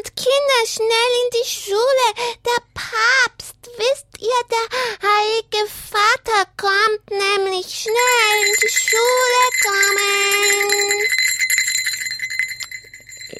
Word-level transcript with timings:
Kommt, 0.00 0.16
Kinder, 0.16 0.66
schnell 0.66 0.88
in 0.88 1.30
die 1.32 1.48
Schule. 1.48 2.06
Der 2.46 2.62
Papst, 2.74 3.56
wisst 3.76 4.06
ihr, 4.18 4.42
der 4.50 4.66
heilige 5.10 5.66
Vater 5.68 6.46
kommt 6.56 7.10
nämlich 7.10 7.66
schnell 7.68 8.46
in 8.46 8.54
die 8.62 8.72
Schule 8.72 9.50
kommen. 9.62 10.70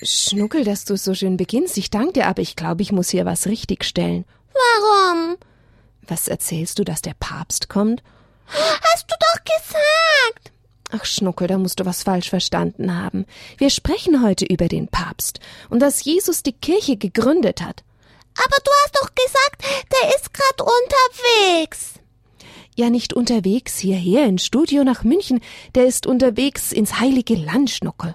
Schnuckel, 0.03 0.65
dass 0.65 0.85
du 0.85 0.97
so 0.97 1.15
schön 1.15 1.37
beginnst. 1.39 1.79
Ich 1.79 1.91
danke 1.91 2.13
dir, 2.15 2.27
aber 2.27 2.43
ich 2.43 2.57
glaube, 2.57 2.83
ich 2.83 2.93
muss 2.93 3.09
hier 3.09 3.25
was 3.25 3.47
richtigstellen. 3.47 4.27
Warum? 4.53 5.39
Was 6.03 6.29
erzählst 6.29 6.79
du, 6.79 6.85
dass 6.85 7.01
der 7.01 7.15
Papst 7.19 7.71
kommt? 7.71 8.03
Hast 8.49 9.07
du 9.11 9.15
doch 9.19 9.45
gesagt. 9.45 10.53
Ach, 10.93 11.05
Schnuckel, 11.05 11.47
da 11.47 11.57
musst 11.57 11.79
du 11.79 11.87
was 11.87 12.03
falsch 12.03 12.31
verstanden 12.31 12.97
haben. 12.97 13.27
Wir 13.59 13.71
sprechen 13.71 14.25
heute 14.25 14.45
über 14.45 14.67
den 14.67 14.89
Papst 14.89 15.39
und 15.69 15.81
dass 15.81 16.05
Jesus 16.05 16.43
die 16.43 16.53
Kirche 16.53 16.97
gegründet 16.97 17.63
hat. 17.63 17.85
Aber 18.37 18.57
du 18.65 18.71
hast 18.83 18.97
doch 18.97 19.15
gesagt, 19.15 19.65
der 19.93 20.17
ist 20.17 20.35
grad 20.35 20.61
unterwegs. 20.61 21.95
Ja, 22.75 22.91
nicht 22.91 23.13
unterwegs 23.13 23.79
hierher 23.79 24.27
ins 24.27 24.45
Studio 24.45 24.85
nach 24.85 25.05
München, 25.05 25.41
der 25.75 25.87
ist 25.87 26.07
unterwegs 26.07 26.73
ins 26.73 26.99
heilige 26.99 27.35
Land, 27.35 27.71
Schnuckel. 27.71 28.15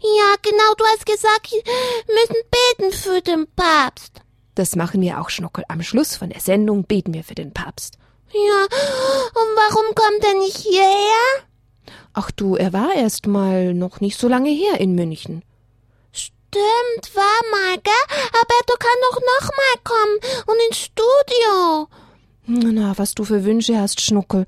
Ja, 0.00 0.34
genau, 0.42 0.74
du 0.76 0.84
hast 0.86 1.06
gesagt, 1.06 1.52
wir 1.52 2.14
müssen 2.14 2.36
beten 2.50 2.92
für 2.92 3.20
den 3.20 3.46
Papst. 3.54 4.20
Das 4.54 4.76
machen 4.76 5.00
wir 5.00 5.20
auch, 5.20 5.30
Schnuckel. 5.30 5.64
Am 5.68 5.82
Schluss 5.82 6.16
von 6.16 6.30
der 6.30 6.40
Sendung 6.40 6.84
beten 6.84 7.14
wir 7.14 7.24
für 7.24 7.34
den 7.36 7.54
Papst. 7.54 7.98
Ja, 8.32 8.64
und 8.64 9.56
warum 9.56 9.94
kommt 9.94 10.24
er 10.24 10.34
nicht 10.38 10.56
hierher? 10.56 11.44
Ach 12.14 12.30
du, 12.42 12.56
er 12.56 12.72
war 12.72 12.94
erst 12.94 13.26
mal 13.26 13.72
noch 13.72 14.00
nicht 14.00 14.18
so 14.18 14.28
lange 14.28 14.50
her 14.50 14.80
in 14.80 14.94
München. 14.94 15.42
Stimmt, 16.12 17.14
war 17.14 17.40
mal, 17.50 17.78
gell? 17.82 17.92
Aber 18.40 18.54
du 18.66 18.74
kannst 18.78 19.02
doch 19.10 19.20
noch 19.20 19.50
mal 19.50 19.76
kommen 19.84 20.44
und 20.46 20.56
ins 20.68 20.78
Studio. 20.78 21.88
Na, 22.46 22.98
was 22.98 23.14
du 23.14 23.24
für 23.24 23.44
Wünsche 23.44 23.78
hast, 23.78 24.00
Schnuckel. 24.00 24.46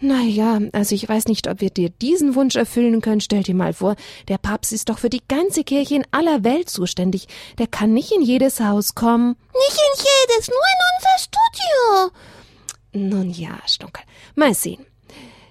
Na 0.00 0.22
ja, 0.22 0.60
also 0.72 0.94
ich 0.94 1.08
weiß 1.08 1.26
nicht, 1.26 1.48
ob 1.48 1.60
wir 1.60 1.70
dir 1.70 1.90
diesen 1.90 2.34
Wunsch 2.34 2.56
erfüllen 2.56 3.00
können. 3.00 3.20
Stell 3.20 3.42
dir 3.42 3.54
mal 3.54 3.72
vor, 3.74 3.96
der 4.28 4.38
Papst 4.38 4.72
ist 4.72 4.88
doch 4.88 4.98
für 4.98 5.10
die 5.10 5.22
ganze 5.28 5.64
Kirche 5.64 5.96
in 5.96 6.06
aller 6.12 6.44
Welt 6.44 6.70
zuständig. 6.70 7.26
Der 7.58 7.66
kann 7.66 7.92
nicht 7.92 8.12
in 8.12 8.22
jedes 8.22 8.60
Haus 8.60 8.94
kommen. 8.94 9.36
Nicht 9.52 9.78
in 9.78 10.04
jedes, 10.04 10.48
nur 10.48 10.56
in 10.56 10.80
unser 10.96 11.18
Studio. 11.24 13.10
Nun 13.16 13.30
ja, 13.30 13.58
Schnuckel. 13.66 14.04
Mal 14.36 14.54
sehen. 14.54 14.87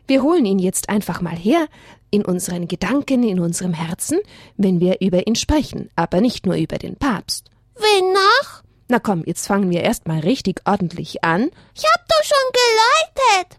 Wir 0.08 0.24
holen 0.24 0.46
ihn 0.46 0.60
jetzt 0.60 0.90
einfach 0.90 1.22
mal 1.22 1.36
her, 1.36 1.68
in 2.10 2.24
unseren 2.24 2.68
Gedanken, 2.68 3.24
in 3.24 3.40
unserem 3.40 3.74
Herzen, 3.74 4.20
wenn 4.56 4.80
wir 4.80 5.02
über 5.02 5.28
ihn 5.28 5.36
sprechen, 5.36 5.90
aber 5.96 6.22
nicht 6.22 6.46
nur 6.46 6.56
über 6.56 6.78
den 6.78 6.96
Papst. 6.96 7.50
Wen 7.76 8.14
noch? 8.14 8.64
Na 8.88 9.00
komm, 9.00 9.24
jetzt 9.26 9.46
fangen 9.46 9.70
wir 9.70 9.82
erst 9.82 10.08
mal 10.08 10.20
richtig 10.20 10.62
ordentlich 10.66 11.24
an. 11.24 11.50
Ich 11.76 11.84
hab 11.84 12.08
doch 12.08 12.24
schon 12.24 12.54
geläutet. 12.54 13.58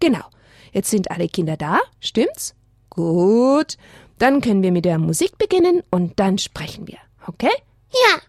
Genau. 0.00 0.24
Jetzt 0.72 0.90
sind 0.90 1.10
alle 1.10 1.28
Kinder 1.28 1.56
da, 1.56 1.80
stimmt's? 2.00 2.54
Gut. 2.90 3.78
Dann 4.18 4.40
können 4.42 4.62
wir 4.62 4.72
mit 4.72 4.84
der 4.84 4.98
Musik 4.98 5.38
beginnen 5.38 5.82
und 5.90 6.20
dann 6.20 6.36
sprechen 6.38 6.86
wir, 6.86 6.98
okay? 7.26 7.52
Ja. 7.90 8.20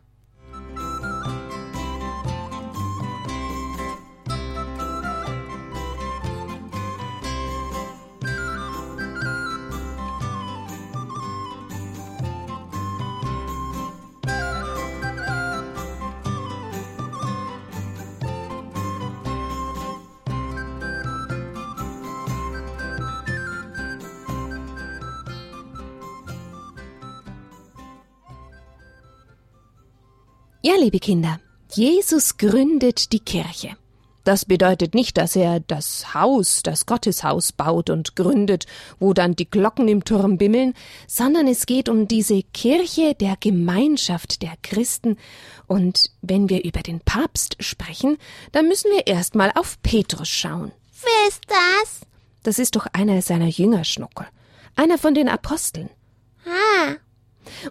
Ja, 30.69 30.75
liebe 30.75 30.99
Kinder, 30.99 31.39
Jesus 31.71 32.37
gründet 32.37 33.11
die 33.11 33.21
Kirche. 33.21 33.75
Das 34.23 34.45
bedeutet 34.45 34.93
nicht, 34.93 35.17
dass 35.17 35.35
er 35.35 35.61
das 35.61 36.13
Haus, 36.13 36.61
das 36.61 36.85
Gotteshaus 36.85 37.53
baut 37.53 37.89
und 37.89 38.15
gründet, 38.15 38.67
wo 38.99 39.15
dann 39.15 39.35
die 39.35 39.49
Glocken 39.49 39.87
im 39.87 40.05
Turm 40.05 40.37
bimmeln, 40.37 40.75
sondern 41.07 41.47
es 41.47 41.65
geht 41.65 41.89
um 41.89 42.07
diese 42.07 42.43
Kirche 42.43 43.15
der 43.15 43.35
Gemeinschaft 43.39 44.43
der 44.43 44.53
Christen. 44.61 45.17
Und 45.65 46.11
wenn 46.21 46.49
wir 46.49 46.63
über 46.63 46.81
den 46.81 46.99
Papst 46.99 47.55
sprechen, 47.59 48.19
dann 48.51 48.67
müssen 48.67 48.91
wir 48.91 49.07
erstmal 49.07 49.51
auf 49.55 49.81
Petrus 49.81 50.29
schauen. 50.29 50.71
Wer 51.01 51.29
ist 51.29 51.41
das? 51.47 52.01
Das 52.43 52.59
ist 52.59 52.75
doch 52.75 52.85
einer 52.93 53.23
seiner 53.23 53.47
Jünger, 53.47 53.85
Schnuckel. 53.85 54.27
Einer 54.75 54.99
von 54.99 55.15
den 55.15 55.29
Aposteln. 55.29 55.89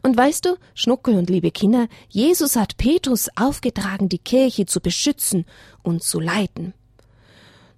Und 0.02 0.16
weißt 0.16 0.44
du, 0.44 0.56
Schnuckel 0.74 1.16
und 1.16 1.30
liebe 1.30 1.50
Kinder, 1.50 1.88
Jesus 2.08 2.56
hat 2.56 2.76
Petrus 2.76 3.28
aufgetragen, 3.36 4.08
die 4.08 4.18
Kirche 4.18 4.66
zu 4.66 4.80
beschützen 4.80 5.46
und 5.82 6.02
zu 6.02 6.20
leiten. 6.20 6.74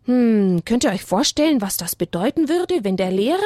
Hm, 0.05 0.63
könnt 0.65 0.85
ihr 0.85 0.91
euch 0.91 1.05
vorstellen, 1.05 1.61
was 1.61 1.77
das 1.77 1.97
bedeuten 1.97 2.49
würde, 2.49 2.85
wenn 2.85 2.97
der 2.97 3.11
Lehrer 3.11 3.41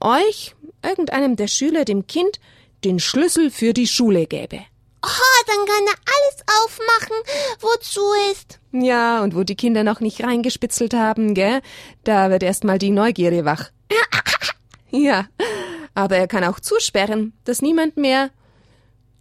euch, 0.00 0.54
irgendeinem 0.82 1.36
der 1.36 1.48
Schüler, 1.48 1.84
dem 1.84 2.06
Kind, 2.06 2.38
den 2.84 3.00
Schlüssel 3.00 3.50
für 3.50 3.72
die 3.72 3.86
Schule 3.86 4.26
gäbe? 4.26 4.60
oh, 5.02 5.44
dann 5.46 5.66
kann 5.66 5.84
er 5.86 5.98
alles 6.14 6.44
aufmachen, 6.62 7.16
wozu 7.60 8.00
ist. 8.32 8.60
Ja, 8.72 9.22
und 9.22 9.34
wo 9.34 9.42
die 9.42 9.56
Kinder 9.56 9.84
noch 9.84 10.00
nicht 10.00 10.22
reingespitzelt 10.22 10.94
haben, 10.94 11.34
gell? 11.34 11.60
Da 12.04 12.30
wird 12.30 12.42
erst 12.42 12.64
mal 12.64 12.78
die 12.78 12.90
Neugierde 12.90 13.44
wach. 13.44 13.70
ja, 14.90 15.26
aber 15.98 16.16
er 16.16 16.28
kann 16.28 16.44
auch 16.44 16.60
zusperren, 16.60 17.32
dass 17.42 17.60
niemand 17.60 17.96
mehr 17.96 18.30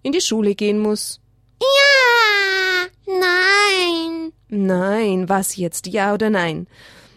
in 0.04 0.12
die 0.12 0.22
Schule 0.22 0.54
gehen 0.54 0.78
muss. 0.78 1.20
Ja, 1.60 3.16
nein. 3.20 4.32
Nein, 4.48 5.28
was 5.28 5.56
jetzt, 5.56 5.88
ja 5.88 6.14
oder 6.14 6.30
nein? 6.30 6.68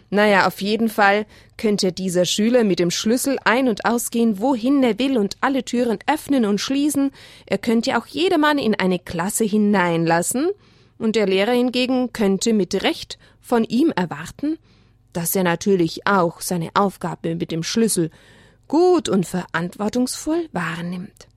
Naja, 0.09 0.47
auf 0.47 0.63
jeden 0.63 0.89
Fall 0.89 1.27
könnte 1.57 1.91
dieser 1.91 2.25
Schüler 2.25 2.63
mit 2.63 2.79
dem 2.79 2.89
Schlüssel 2.89 3.37
ein- 3.43 3.69
und 3.69 3.85
ausgehen, 3.85 4.39
wohin 4.39 4.81
er 4.81 4.97
will 4.97 5.15
und 5.15 5.37
alle 5.41 5.63
Türen 5.63 5.99
öffnen 6.11 6.45
und 6.45 6.59
schließen. 6.59 7.11
Er 7.45 7.59
könnte 7.59 7.99
auch 7.99 8.07
jedermann 8.07 8.57
in 8.57 8.73
eine 8.73 8.97
Klasse 8.97 9.43
hineinlassen, 9.43 10.49
und 10.97 11.15
der 11.15 11.27
Lehrer 11.27 11.53
hingegen 11.53 12.13
könnte 12.13 12.53
mit 12.53 12.81
Recht 12.83 13.19
von 13.39 13.63
ihm 13.63 13.93
erwarten, 13.95 14.57
dass 15.13 15.35
er 15.35 15.43
natürlich 15.43 16.07
auch 16.07 16.41
seine 16.41 16.71
Aufgabe 16.73 17.35
mit 17.35 17.51
dem 17.51 17.61
Schlüssel 17.61 18.09
gut 18.71 19.09
und 19.09 19.25
verantwortungsvoll 19.25 20.47
wahrnimmt. 20.53 21.27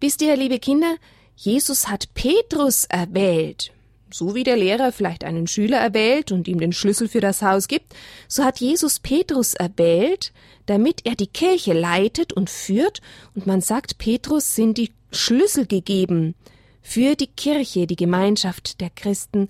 Wisst 0.00 0.20
ihr, 0.20 0.36
liebe 0.36 0.58
Kinder, 0.58 0.96
Jesus 1.36 1.86
hat 1.86 2.12
Petrus 2.14 2.86
erwählt. 2.86 3.70
So 4.12 4.34
wie 4.34 4.42
der 4.42 4.56
Lehrer 4.56 4.90
vielleicht 4.90 5.22
einen 5.22 5.46
Schüler 5.46 5.78
erwählt 5.78 6.32
und 6.32 6.48
ihm 6.48 6.58
den 6.58 6.72
Schlüssel 6.72 7.06
für 7.06 7.20
das 7.20 7.40
Haus 7.40 7.68
gibt, 7.68 7.94
so 8.26 8.42
hat 8.42 8.58
Jesus 8.58 8.98
Petrus 8.98 9.54
erwählt, 9.54 10.32
damit 10.66 11.06
er 11.06 11.14
die 11.14 11.28
Kirche 11.28 11.72
leitet 11.72 12.32
und 12.32 12.50
führt, 12.50 13.00
und 13.36 13.46
man 13.46 13.60
sagt, 13.60 13.98
Petrus 13.98 14.56
sind 14.56 14.76
die 14.76 14.90
Schlüssel 15.12 15.66
gegeben 15.66 16.34
für 16.82 17.14
die 17.14 17.28
Kirche, 17.28 17.86
die 17.86 17.94
Gemeinschaft 17.96 18.80
der 18.80 18.90
Christen, 18.90 19.48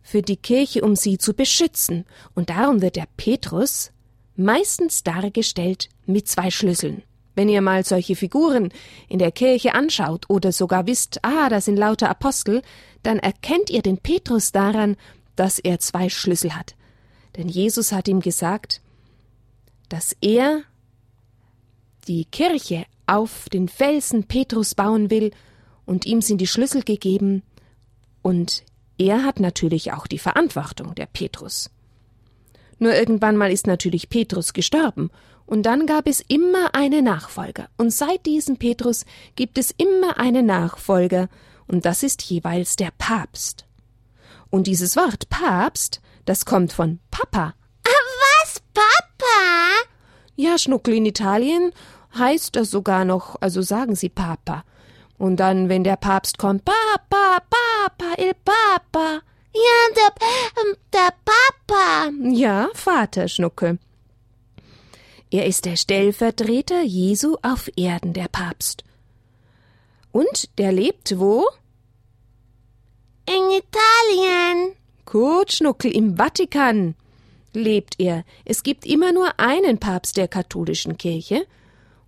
für 0.00 0.22
die 0.22 0.36
Kirche, 0.36 0.82
um 0.82 0.94
sie 0.94 1.18
zu 1.18 1.34
beschützen. 1.34 2.04
Und 2.36 2.50
darum 2.50 2.82
wird 2.82 2.94
der 2.94 3.08
Petrus 3.16 3.90
meistens 4.40 5.02
dargestellt 5.02 5.88
mit 6.06 6.28
zwei 6.28 6.50
Schlüsseln. 6.50 7.02
Wenn 7.34 7.48
ihr 7.48 7.60
mal 7.60 7.84
solche 7.84 8.16
Figuren 8.16 8.70
in 9.08 9.18
der 9.18 9.30
Kirche 9.30 9.74
anschaut 9.74 10.24
oder 10.28 10.50
sogar 10.50 10.86
wisst, 10.86 11.24
ah, 11.24 11.48
das 11.48 11.66
sind 11.66 11.76
lauter 11.76 12.10
Apostel, 12.10 12.62
dann 13.02 13.18
erkennt 13.18 13.70
ihr 13.70 13.82
den 13.82 13.98
Petrus 13.98 14.50
daran, 14.50 14.96
dass 15.36 15.58
er 15.58 15.78
zwei 15.78 16.08
Schlüssel 16.08 16.54
hat. 16.56 16.74
Denn 17.36 17.48
Jesus 17.48 17.92
hat 17.92 18.08
ihm 18.08 18.20
gesagt, 18.20 18.80
dass 19.88 20.16
er 20.20 20.62
die 22.08 22.24
Kirche 22.24 22.84
auf 23.06 23.48
den 23.48 23.68
Felsen 23.68 24.24
Petrus 24.24 24.74
bauen 24.74 25.10
will, 25.10 25.30
und 25.86 26.06
ihm 26.06 26.20
sind 26.20 26.40
die 26.40 26.46
Schlüssel 26.46 26.82
gegeben, 26.82 27.42
und 28.22 28.64
er 28.96 29.24
hat 29.24 29.40
natürlich 29.40 29.92
auch 29.92 30.06
die 30.06 30.18
Verantwortung, 30.18 30.94
der 30.94 31.06
Petrus. 31.06 31.70
Nur 32.80 32.94
irgendwann 32.94 33.36
mal 33.36 33.52
ist 33.52 33.68
natürlich 33.68 34.08
Petrus 34.08 34.52
gestorben, 34.52 35.10
und 35.46 35.64
dann 35.64 35.86
gab 35.86 36.06
es 36.06 36.20
immer 36.20 36.74
einen 36.74 37.04
Nachfolger, 37.04 37.68
und 37.76 37.92
seit 37.92 38.24
diesem 38.26 38.56
Petrus 38.56 39.04
gibt 39.36 39.58
es 39.58 39.70
immer 39.76 40.18
einen 40.18 40.46
Nachfolger, 40.46 41.28
und 41.68 41.84
das 41.84 42.02
ist 42.02 42.22
jeweils 42.22 42.76
der 42.76 42.90
Papst. 42.96 43.66
Und 44.48 44.66
dieses 44.66 44.96
Wort 44.96 45.28
Papst, 45.28 46.00
das 46.24 46.44
kommt 46.44 46.72
von 46.72 47.00
Papa. 47.10 47.54
Was, 47.84 48.60
Papa? 48.72 49.88
Ja, 50.34 50.56
Schnuckel 50.56 50.94
in 50.94 51.06
Italien 51.06 51.72
heißt 52.16 52.56
das 52.56 52.70
sogar 52.70 53.04
noch, 53.04 53.36
also 53.40 53.60
sagen 53.60 53.94
sie 53.94 54.08
Papa. 54.08 54.64
Und 55.18 55.36
dann, 55.36 55.68
wenn 55.68 55.84
der 55.84 55.96
Papst 55.96 56.38
kommt, 56.38 56.64
Papa, 56.64 57.42
Papa, 57.50 58.14
il 58.16 58.32
Papa. 58.42 59.20
Ja, 59.52 59.94
der, 59.96 60.28
ähm, 60.62 60.76
der 60.92 61.12
Papa. 61.24 62.10
Ja, 62.30 62.68
Vater 62.74 63.28
Schnuckel. 63.28 63.78
Er 65.30 65.46
ist 65.46 65.64
der 65.64 65.76
Stellvertreter 65.76 66.82
Jesu 66.82 67.36
auf 67.42 67.70
Erden, 67.76 68.12
der 68.12 68.28
Papst. 68.28 68.84
Und 70.12 70.58
der 70.58 70.72
lebt 70.72 71.18
wo? 71.18 71.46
In 73.26 73.50
Italien. 73.50 74.74
Gut, 75.04 75.52
Schnuckel, 75.52 75.94
im 75.94 76.16
Vatikan 76.16 76.94
lebt 77.52 77.94
er. 77.98 78.24
Es 78.44 78.62
gibt 78.62 78.86
immer 78.86 79.12
nur 79.12 79.38
einen 79.38 79.78
Papst 79.78 80.16
der 80.16 80.28
katholischen 80.28 80.96
Kirche. 80.98 81.46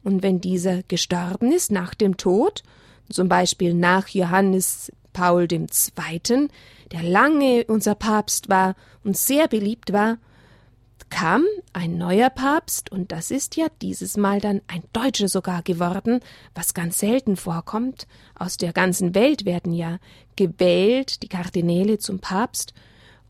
Und 0.05 0.23
wenn 0.23 0.41
dieser 0.41 0.83
gestorben 0.83 1.53
ist 1.53 1.71
nach 1.71 1.95
dem 1.95 2.17
Tod, 2.17 2.63
zum 3.09 3.29
Beispiel 3.29 3.75
nach 3.75 4.09
Johannes 4.09 4.91
Paul 5.13 5.47
II., 5.51 6.49
der 6.93 7.03
lange 7.03 7.65
unser 7.69 7.95
Papst 7.95 8.49
war 8.49 8.75
und 9.05 9.17
sehr 9.17 9.49
beliebt 9.49 9.93
war, 9.93 10.19
kam 11.11 11.45
ein 11.75 11.99
neuer 11.99 12.31
Papst, 12.31 12.91
und 12.91 13.13
das 13.13 13.31
ist 13.31 13.57
ja 13.57 13.67
dieses 13.83 14.17
Mal 14.17 14.41
dann 14.41 14.63
ein 14.67 14.83
Deutscher 14.95 15.29
sogar 15.29 15.63
geworden, 15.63 16.21
was 16.55 16.73
ganz 16.73 16.99
selten 16.99 17.37
vorkommt. 17.37 18.07
Aus 18.35 18.57
der 18.57 18.73
ganzen 18.73 19.15
Welt 19.15 19.45
werden 19.45 19.75
ja 19.75 19.99
gewählt 20.37 21.23
die 21.23 21.29
Kardinäle 21.29 21.99
zum 21.99 22.21
Papst, 22.21 22.73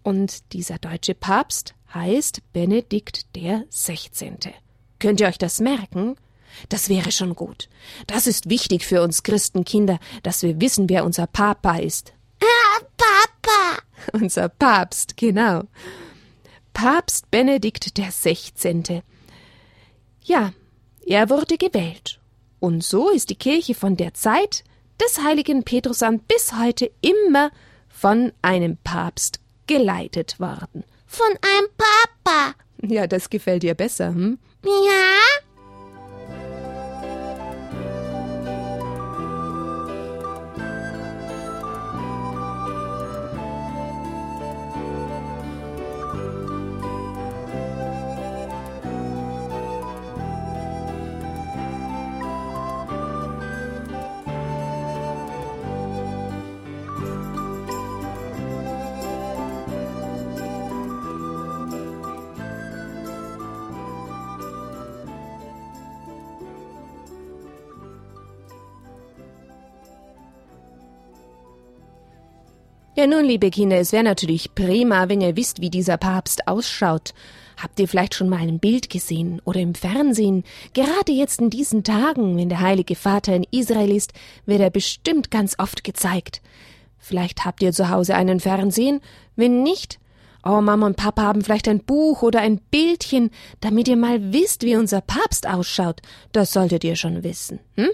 und 0.04 0.52
dieser 0.52 0.78
deutsche 0.78 1.14
Papst 1.14 1.74
heißt 1.92 2.40
Benedikt 2.52 3.34
der 3.36 3.64
Sechzehnte. 3.68 4.52
Könnt 4.98 5.20
ihr 5.20 5.26
euch 5.26 5.38
das 5.38 5.60
merken? 5.60 6.14
Das 6.68 6.88
wäre 6.88 7.12
schon 7.12 7.34
gut. 7.34 7.68
Das 8.06 8.26
ist 8.26 8.48
wichtig 8.48 8.84
für 8.84 9.02
uns 9.02 9.22
Christenkinder, 9.22 9.98
dass 10.22 10.42
wir 10.42 10.60
wissen, 10.60 10.88
wer 10.88 11.04
unser 11.04 11.26
Papa 11.26 11.76
ist. 11.76 12.12
Ah, 12.40 12.84
Papa. 12.96 13.82
Unser 14.12 14.48
Papst, 14.48 15.16
genau. 15.16 15.62
Papst 16.72 17.30
Benedikt 17.30 17.96
der 17.98 18.10
Sechzehnte. 18.10 19.02
Ja, 20.24 20.52
er 21.06 21.30
wurde 21.30 21.56
gewählt. 21.56 22.20
Und 22.58 22.82
so 22.82 23.10
ist 23.10 23.30
die 23.30 23.36
Kirche 23.36 23.74
von 23.74 23.96
der 23.96 24.14
Zeit 24.14 24.64
des 25.00 25.22
heiligen 25.22 25.64
Petrus 25.64 26.02
an 26.02 26.20
bis 26.20 26.52
heute 26.58 26.90
immer 27.00 27.50
von 27.88 28.32
einem 28.42 28.76
Papst 28.78 29.40
geleitet 29.66 30.40
worden. 30.40 30.84
Von 31.06 31.28
einem 31.28 31.68
Papa. 31.76 32.54
Ja, 32.82 33.06
das 33.06 33.30
gefällt 33.30 33.62
dir 33.62 33.74
besser, 33.74 34.08
hm? 34.08 34.38
Ja? 34.64 35.42
Ja, 72.94 73.06
nun, 73.06 73.24
liebe 73.24 73.50
Kinder, 73.50 73.78
es 73.78 73.92
wäre 73.92 74.04
natürlich 74.04 74.54
prima, 74.54 75.08
wenn 75.08 75.22
ihr 75.22 75.34
wisst, 75.34 75.62
wie 75.62 75.70
dieser 75.70 75.96
Papst 75.96 76.46
ausschaut. 76.46 77.14
Habt 77.56 77.80
ihr 77.80 77.88
vielleicht 77.88 78.14
schon 78.14 78.28
mal 78.28 78.40
ein 78.40 78.58
Bild 78.58 78.90
gesehen 78.90 79.40
oder 79.46 79.60
im 79.60 79.74
Fernsehen? 79.74 80.44
Gerade 80.74 81.10
jetzt 81.10 81.40
in 81.40 81.48
diesen 81.48 81.84
Tagen, 81.84 82.36
wenn 82.36 82.50
der 82.50 82.60
Heilige 82.60 82.94
Vater 82.94 83.34
in 83.34 83.46
Israel 83.50 83.90
ist, 83.90 84.12
wird 84.44 84.60
er 84.60 84.68
bestimmt 84.68 85.30
ganz 85.30 85.58
oft 85.58 85.84
gezeigt. 85.84 86.42
Vielleicht 86.98 87.46
habt 87.46 87.62
ihr 87.62 87.72
zu 87.72 87.88
Hause 87.88 88.14
einen 88.14 88.40
Fernsehen? 88.40 89.00
Wenn 89.36 89.62
nicht, 89.62 89.98
oh, 90.44 90.60
Mama 90.60 90.84
und 90.84 90.96
Papa 90.96 91.22
haben 91.22 91.40
vielleicht 91.40 91.68
ein 91.68 91.82
Buch 91.82 92.20
oder 92.20 92.40
ein 92.40 92.58
Bildchen, 92.70 93.30
damit 93.60 93.88
ihr 93.88 93.96
mal 93.96 94.34
wisst, 94.34 94.64
wie 94.64 94.76
unser 94.76 95.00
Papst 95.00 95.48
ausschaut. 95.48 96.02
Das 96.32 96.52
solltet 96.52 96.84
ihr 96.84 96.96
schon 96.96 97.24
wissen, 97.24 97.58
hm? 97.74 97.88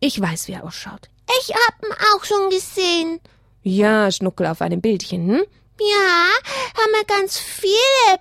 Ich 0.00 0.20
weiß, 0.20 0.48
wie 0.48 0.52
er 0.52 0.64
ausschaut. 0.64 1.08
Ich 1.40 1.54
hab 1.54 1.82
ihn 1.82 1.94
auch 2.14 2.24
schon 2.24 2.50
gesehen. 2.50 3.20
Ja, 3.66 4.12
Schnuckel 4.12 4.46
auf 4.46 4.60
einem 4.60 4.82
Bildchen, 4.82 5.26
hm? 5.26 5.42
Ja, 5.80 6.28
haben 6.76 6.92
wir 6.92 7.04
ganz 7.06 7.38
viele 7.38 7.70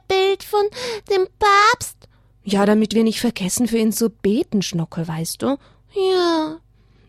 Bild 0.07 0.41
von 0.41 0.63
dem 1.11 1.27
Papst. 1.37 1.97
Ja, 2.45 2.65
damit 2.65 2.95
wir 2.95 3.03
nicht 3.03 3.19
vergessen, 3.19 3.67
für 3.67 3.77
ihn 3.77 3.91
zu 3.91 4.09
beten, 4.09 4.61
Schnuckel, 4.61 5.05
weißt 5.05 5.41
du? 5.41 5.57
Ja. 5.93 6.59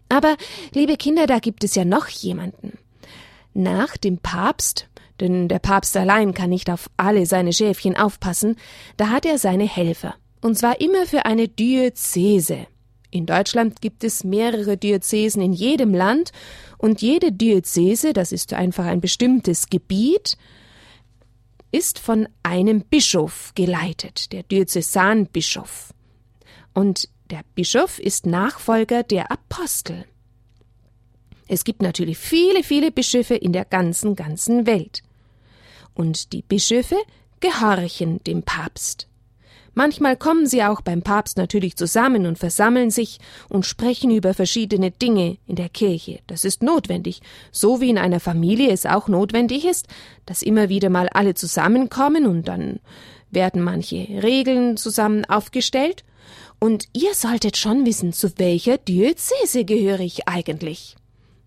Aber, 0.09 0.37
liebe 0.73 0.97
Kinder, 0.97 1.29
da 1.29 1.39
gibt 1.39 1.63
es 1.63 1.77
ja 1.77 1.85
noch 1.85 2.09
jemanden. 2.09 2.77
Nach 3.55 3.97
dem 3.97 4.19
Papst, 4.19 4.89
denn 5.21 5.49
der 5.49 5.61
Papst 5.61 5.97
allein 5.97 6.35
kann 6.35 6.51
nicht 6.51 6.71
auf 6.71 6.91
alle 6.97 7.27
seine 7.27 7.53
Schäfchen 7.53 7.97
aufpassen, 7.97 8.57
da 8.97 9.11
hat 9.11 9.27
er 9.27 9.39
seine 9.39 9.69
Helfer. 9.69 10.17
Und 10.41 10.59
zwar 10.59 10.81
immer 10.81 11.07
für 11.07 11.25
eine 11.25 11.47
Diözese. 11.47 12.67
In 13.15 13.27
Deutschland 13.27 13.81
gibt 13.81 14.03
es 14.03 14.25
mehrere 14.25 14.77
Diözesen 14.77 15.41
in 15.41 15.53
jedem 15.53 15.95
Land 15.95 16.33
und 16.79 17.01
jede 17.01 17.31
Diözese, 17.31 18.13
das 18.13 18.33
ist 18.33 18.53
einfach 18.53 18.87
ein 18.87 19.01
bestimmtes 19.01 19.69
Gebiet, 19.69 20.37
ist 21.71 22.01
von 22.01 22.27
einem 22.43 22.81
Bischof 22.81 23.53
geleitet, 23.55 24.33
der 24.33 24.43
Diözesanbischof. 24.43 25.95
Und 26.73 27.09
der 27.31 27.43
Bischof 27.55 28.01
ist 28.01 28.27
Nachfolger 28.27 29.05
der 29.05 29.31
Apostel. 29.31 30.07
Es 31.47 31.63
gibt 31.63 31.83
natürlich 31.83 32.19
viele, 32.19 32.65
viele 32.65 32.91
Bischöfe 32.91 33.37
in 33.37 33.53
der 33.53 33.65
ganzen, 33.65 34.17
ganzen 34.17 34.67
Welt. 34.67 35.05
Und 35.95 36.33
die 36.33 36.43
Bischöfe 36.43 36.97
gehorchen 37.39 38.25
dem 38.25 38.43
Papst. 38.43 39.07
Manchmal 39.75 40.17
kommen 40.17 40.47
sie 40.47 40.63
auch 40.63 40.81
beim 40.81 41.03
Papst 41.03 41.37
natürlich 41.37 41.77
zusammen 41.77 42.27
und 42.27 42.39
versammeln 42.39 42.91
sich 42.91 43.19
und 43.49 43.67
sprechen 43.67 44.11
über 44.11 44.33
verschiedene 44.33 44.91
Dinge 44.91 45.37
in 45.47 45.57
der 45.57 45.69
Kirche. 45.69 46.21
Das 46.27 46.45
ist 46.45 46.63
notwendig, 46.63 47.21
so 47.51 47.81
wie 47.81 47.91
in 47.91 47.99
einer 47.99 48.21
Familie 48.21 48.71
es 48.71 48.87
auch 48.87 49.09
notwendig 49.09 49.65
ist, 49.65 49.89
dass 50.27 50.43
immer 50.43 50.69
wieder 50.69 50.91
mal 50.91 51.09
alle 51.09 51.35
zusammenkommen 51.35 52.27
und 52.27 52.49
dann 52.49 52.81
werden 53.31 53.63
manche 53.63 53.97
Regeln 54.23 54.77
zusammen 54.77 55.25
aufgestellt. 55.25 56.05
Und 56.61 56.89
ihr 56.93 57.15
solltet 57.15 57.57
schon 57.57 57.85
wissen, 57.85 58.13
zu 58.13 58.39
welcher 58.39 58.79
Diözese 58.79 59.65
gehöre 59.65 60.01
ich 60.01 60.29
eigentlich. 60.29 60.97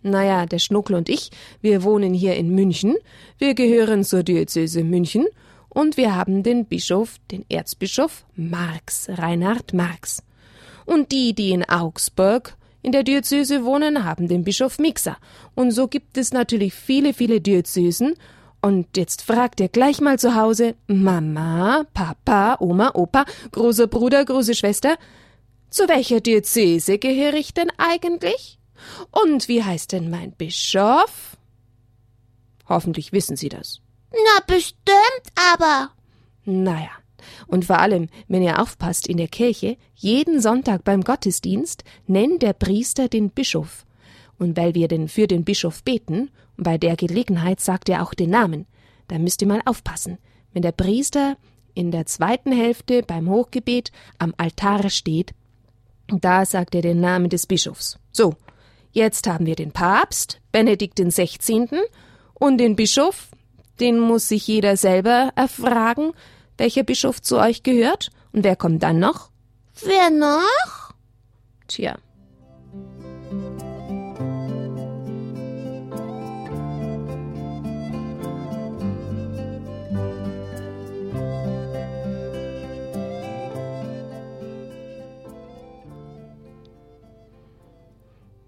Naja, 0.04 0.46
der 0.46 0.60
Schnuckel 0.60 0.96
und 0.96 1.10
ich, 1.10 1.32
wir 1.62 1.84
wohnen 1.84 2.14
hier 2.14 2.36
in 2.36 2.54
München, 2.54 2.96
wir 3.38 3.56
gehören 3.56 4.04
zur 4.04 4.24
Diözese 4.24 4.84
München 4.84 5.26
und 5.78 5.96
wir 5.96 6.16
haben 6.16 6.42
den 6.42 6.66
Bischof, 6.66 7.20
den 7.30 7.46
Erzbischof 7.50 8.26
Marx, 8.36 9.10
Reinhard 9.10 9.76
Marx. 9.76 10.24
Und 10.88 11.12
die, 11.12 11.36
die 11.36 11.52
in 11.52 11.70
Augsburg 11.70 12.58
in 12.82 12.92
der 12.94 13.04
Diözese 13.04 13.64
wohnen, 13.64 14.04
haben 14.04 14.28
den 14.28 14.44
Bischof 14.44 14.80
Mixer. 14.80 15.18
Und 15.54 15.70
so 15.70 15.88
gibt 15.88 16.18
es 16.18 16.34
natürlich 16.34 16.74
viele, 16.74 17.14
viele 17.14 17.42
Diözesen. 17.42 18.16
Und 18.60 18.98
jetzt 18.98 19.22
fragt 19.22 19.60
ihr 19.60 19.70
gleich 19.70 20.02
mal 20.02 20.18
zu 20.18 20.34
Hause, 20.34 20.74
Mama, 20.88 21.86
Papa, 21.94 22.58
Oma, 22.60 22.90
Opa, 22.96 23.26
großer 23.52 23.86
Bruder, 23.86 24.26
große 24.26 24.56
Schwester, 24.56 24.98
zu 25.70 25.88
welcher 25.88 26.22
Diözese 26.22 26.98
gehöre 26.98 27.36
ich 27.36 27.54
denn 27.54 27.72
eigentlich? 27.78 28.58
Und 29.12 29.48
wie 29.48 29.64
heißt 29.64 29.92
denn 29.92 30.10
mein 30.10 30.32
Bischof? 30.32 31.38
Hoffentlich 32.68 33.12
wissen 33.12 33.36
Sie 33.36 33.50
das. 33.50 33.80
Na, 34.12 34.44
bestimmt 34.46 35.26
aber. 35.54 35.92
Naja. 36.46 36.92
Und 37.48 37.66
vor 37.66 37.80
allem, 37.80 38.10
wenn 38.28 38.42
ihr 38.42 38.62
aufpasst 38.62 39.08
in 39.08 39.18
der 39.18 39.28
Kirche, 39.28 39.78
jeden 39.96 40.42
Sonntag 40.42 40.84
beim 40.84 41.04
Gottesdienst 41.04 41.84
nennt 42.06 42.42
der 42.42 42.54
Priester 42.54 43.10
den 43.10 43.30
Bischof. 43.30 43.86
Und 44.40 44.56
weil 44.56 44.76
wir 44.76 44.88
denn 44.88 45.08
für 45.08 45.28
den 45.28 45.44
Bischof 45.44 45.84
beten, 45.84 46.30
bei 46.58 46.78
der 46.78 46.96
Gelegenheit 46.96 47.60
sagt 47.60 47.90
er 47.90 48.04
auch 48.04 48.14
den 48.14 48.30
Namen, 48.30 48.66
da 49.08 49.18
müsst 49.20 49.42
ihr 49.42 49.48
mal 49.48 49.62
aufpassen. 49.66 50.18
Wenn 50.54 50.62
der 50.62 50.72
Priester 50.72 51.38
in 51.74 51.92
der 51.92 52.06
zweiten 52.06 52.52
Hälfte 52.52 53.04
beim 53.04 53.30
Hochgebet 53.30 53.92
am 54.18 54.34
Altar 54.38 54.90
steht, 54.90 55.34
da 56.08 56.46
sagt 56.46 56.76
er 56.76 56.82
den 56.82 57.00
Namen 57.00 57.30
des 57.30 57.46
Bischofs. 57.46 58.00
So, 58.12 58.36
jetzt 58.92 59.28
haben 59.28 59.46
wir 59.46 59.56
den 59.56 59.72
Papst, 59.72 60.42
Benedikt 60.52 60.98
den 60.98 61.12
16., 61.12 61.70
und 62.40 62.60
den 62.60 62.76
Bischof, 62.76 63.30
den 63.80 64.00
muss 64.00 64.28
sich 64.28 64.48
jeder 64.48 64.78
selber 64.78 65.32
erfragen, 65.36 66.14
welcher 66.58 66.84
Bischof 66.84 67.22
zu 67.22 67.38
euch 67.38 67.64
gehört. 67.64 68.10
Und 68.34 68.44
wer 68.44 68.56
kommt 68.56 68.84
dann 68.84 69.00
noch? 69.00 69.30
Wer 69.84 70.10
noch? 70.10 70.94
Tja. 71.68 71.98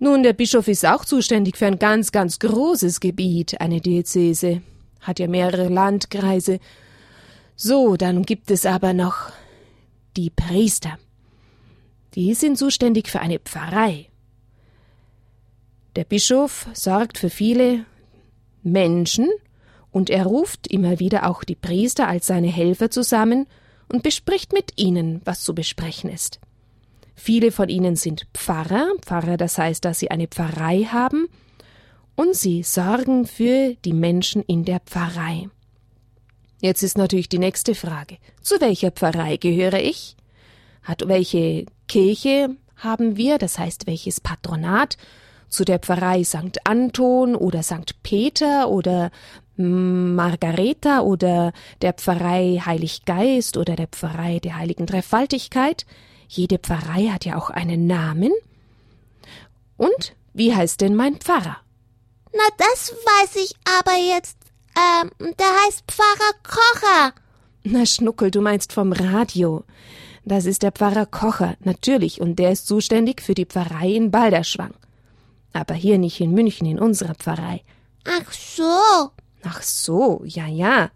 Nun, 0.02 0.24
der 0.24 0.32
Bischof 0.34 0.68
ist 0.70 0.86
auch 0.86 1.04
zuständig 1.04 1.58
für 1.58 1.66
ein 1.66 1.78
ganz, 1.78 2.12
ganz 2.12 2.40
großes 2.40 3.02
Gebiet, 3.02 3.60
eine 3.60 3.82
Diözese. 3.82 4.62
Hat 5.02 5.20
ja 5.20 5.28
mehrere 5.28 5.70
Landkreise. 5.70 6.60
So, 7.56 7.98
dann 7.98 8.24
gibt 8.24 8.52
es 8.52 8.66
aber 8.66 8.94
noch 8.94 9.32
die 10.18 10.30
Priester. 10.30 10.98
Die 12.16 12.34
sind 12.34 12.58
zuständig 12.58 13.08
für 13.08 13.20
eine 13.20 13.40
Pfarrei. 13.40 14.08
Der 15.96 16.04
Bischof 16.04 16.68
sorgt 16.74 17.18
für 17.18 17.30
viele 17.30 17.86
Menschen 18.64 19.28
und 19.92 20.10
er 20.10 20.26
ruft 20.26 20.68
immer 20.68 21.00
wieder 21.00 21.30
auch 21.30 21.44
die 21.44 21.56
Priester 21.56 22.08
als 22.08 22.28
seine 22.28 22.48
Helfer 22.48 22.92
zusammen 22.92 23.48
und 23.88 24.04
bespricht 24.04 24.54
mit 24.54 24.74
ihnen, 24.78 25.22
was 25.26 25.42
zu 25.42 25.56
besprechen 25.56 26.10
ist. 26.10 26.40
Viele 27.16 27.52
von 27.52 27.70
ihnen 27.70 27.96
sind 27.96 28.28
Pfarrer, 28.34 28.88
Pfarrer, 29.02 29.36
das 29.36 29.58
heißt, 29.58 29.84
dass 29.84 30.00
sie 30.00 30.12
eine 30.12 30.28
Pfarrei 30.28 30.84
haben, 30.84 31.28
und 32.20 32.36
sie 32.36 32.64
sorgen 32.64 33.26
für 33.26 33.76
die 33.86 33.94
Menschen 33.94 34.42
in 34.42 34.66
der 34.66 34.82
Pfarrei. 34.82 35.48
Jetzt 36.60 36.84
ist 36.84 36.98
natürlich 36.98 37.30
die 37.30 37.40
nächste 37.40 37.76
Frage. 37.76 38.18
Zu 38.42 38.60
welcher 38.60 38.92
Pfarrei 38.92 39.38
gehöre 39.38 39.80
ich? 39.80 40.18
Hat 40.84 41.08
welche 41.08 41.66
Kirche 41.88 42.58
haben 42.76 43.16
wir, 43.16 43.38
das 43.38 43.58
heißt 43.58 43.88
welches 43.88 44.20
Patronat? 44.20 44.98
Zu 45.48 45.64
der 45.64 45.80
Pfarrei 45.80 46.26
St. 46.26 46.60
Anton 46.66 47.38
oder 47.38 47.64
St. 47.64 47.96
Peter 48.04 48.68
oder 48.68 49.12
Margareta 49.56 51.00
oder 51.00 51.54
der 51.82 51.94
Pfarrei 51.94 52.62
Heilig 52.66 53.06
Geist 53.06 53.56
oder 53.56 53.78
der 53.78 53.88
Pfarrei 53.88 54.40
der 54.40 54.58
Heiligen 54.58 54.88
Dreifaltigkeit. 54.88 55.86
Jede 56.28 56.60
Pfarrei 56.60 57.06
hat 57.14 57.24
ja 57.24 57.38
auch 57.38 57.50
einen 57.50 57.88
Namen. 57.88 58.34
Und 59.78 60.18
wie 60.34 60.54
heißt 60.54 60.82
denn 60.82 60.96
mein 60.96 61.16
Pfarrer? 61.16 61.60
Na, 62.34 62.44
das 62.58 62.94
weiß 62.94 63.36
ich 63.44 63.56
aber 63.80 63.98
jetzt. 63.98 64.38
Ähm, 64.76 65.12
der 65.20 65.48
heißt 65.66 65.84
Pfarrer 65.88 66.34
Kocher. 66.44 67.14
Na, 67.64 67.86
Schnuckel, 67.86 68.32
du 68.32 68.42
meinst 68.42 68.72
vom 68.74 68.94
Radio. 68.94 69.64
Das 70.26 70.46
ist 70.46 70.64
der 70.64 70.72
Pfarrer 70.72 71.06
Kocher, 71.06 71.56
natürlich, 71.62 72.22
und 72.22 72.38
der 72.38 72.52
ist 72.52 72.68
zuständig 72.68 73.22
für 73.22 73.34
die 73.34 73.46
Pfarrei 73.46 73.90
in 73.90 74.12
Balderschwang. 74.12 74.74
Aber 75.54 75.74
hier 75.74 75.98
nicht 75.98 76.22
in 76.22 76.32
München, 76.32 76.68
in 76.68 76.80
unserer 76.80 77.16
Pfarrei. 77.16 77.64
Ach 78.06 78.32
so. 78.32 79.10
Ach 79.44 79.62
so, 79.62 80.22
ja, 80.26 80.48
ja. 80.48 80.92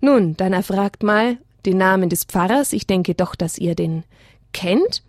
Nun, 0.00 0.36
dann 0.36 0.52
erfragt 0.52 1.02
mal 1.02 1.38
den 1.64 1.78
Namen 1.78 2.08
des 2.08 2.24
Pfarrers, 2.24 2.72
ich 2.72 2.86
denke 2.86 3.14
doch, 3.14 3.34
dass 3.34 3.58
ihr 3.58 3.74
den 3.74 4.04
kennt, 4.52 5.02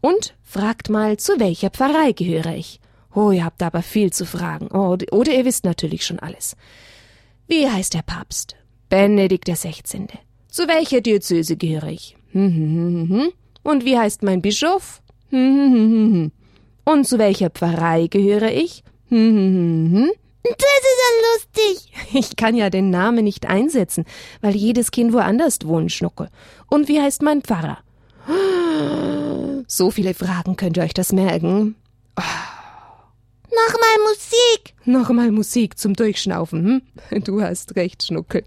und 0.00 0.34
fragt 0.42 0.90
mal, 0.90 1.16
zu 1.16 1.38
welcher 1.38 1.70
Pfarrei 1.70 2.12
gehöre 2.12 2.54
ich. 2.54 2.80
Oh, 3.16 3.30
ihr 3.30 3.46
habt 3.46 3.62
aber 3.62 3.80
viel 3.80 4.12
zu 4.12 4.26
fragen. 4.26 4.68
Oh, 4.72 4.94
oder 5.10 5.32
ihr 5.32 5.46
wisst 5.46 5.64
natürlich 5.64 6.04
schon 6.04 6.18
alles. 6.18 6.54
Wie 7.48 7.66
heißt 7.66 7.94
der 7.94 8.02
Papst? 8.02 8.56
Benedikt 8.90 9.48
XVI. 9.48 10.06
Zu 10.48 10.68
welcher 10.68 11.00
Diözese 11.00 11.56
gehöre 11.56 11.88
ich? 11.88 12.14
Hm, 12.32 12.54
hm, 12.54 13.08
hm, 13.08 13.32
und 13.62 13.86
wie 13.86 13.98
heißt 13.98 14.22
mein 14.22 14.42
Bischof? 14.42 15.00
Und 15.30 16.30
zu 17.04 17.18
welcher 17.18 17.48
Pfarrei 17.48 18.06
gehöre 18.08 18.52
ich? 18.52 18.84
Das 20.42 20.58
ist 20.60 21.00
ja 21.02 21.10
lustig. 21.32 21.92
Ich 22.12 22.36
kann 22.36 22.54
ja 22.54 22.68
den 22.68 22.90
Namen 22.90 23.24
nicht 23.24 23.46
einsetzen, 23.46 24.04
weil 24.42 24.54
jedes 24.54 24.90
Kind 24.90 25.14
woanders 25.14 25.58
wohnt, 25.64 25.90
Schnuckel. 25.90 26.28
Und 26.68 26.88
wie 26.88 27.00
heißt 27.00 27.22
mein 27.22 27.40
Pfarrer? 27.40 27.78
So 29.66 29.90
viele 29.90 30.12
Fragen 30.12 30.56
könnt 30.56 30.76
ihr 30.76 30.82
euch 30.82 30.94
das 30.94 31.12
merken. 31.12 31.76
Nochmal 33.50 33.96
Musik. 34.08 34.74
Nochmal 34.84 35.30
Musik 35.30 35.78
zum 35.78 35.94
Durchschnaufen. 35.94 36.82
Hm? 37.10 37.22
Du 37.24 37.40
hast 37.40 37.76
recht, 37.76 38.02
Schnuckel. 38.02 38.44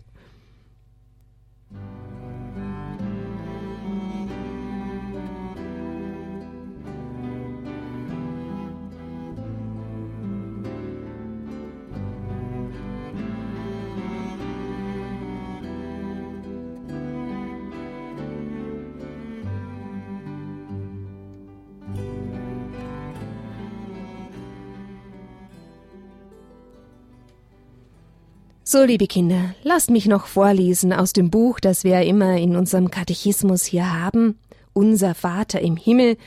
So, 28.72 28.84
liebe 28.84 29.08
Kinder, 29.08 29.56
lasst 29.64 29.90
mich 29.90 30.06
noch 30.06 30.28
vorlesen 30.28 30.94
aus 30.94 31.12
dem 31.12 31.32
Buch, 31.32 31.60
das 31.60 31.84
wir 31.84 32.04
immer 32.04 32.38
in 32.38 32.56
unserem 32.56 32.92
Katechismus 32.92 33.66
hier 33.66 33.92
haben, 33.92 34.38
Unser 34.74 35.16
Vater 35.16 35.60
im 35.60 35.76
Himmel, 35.76 36.18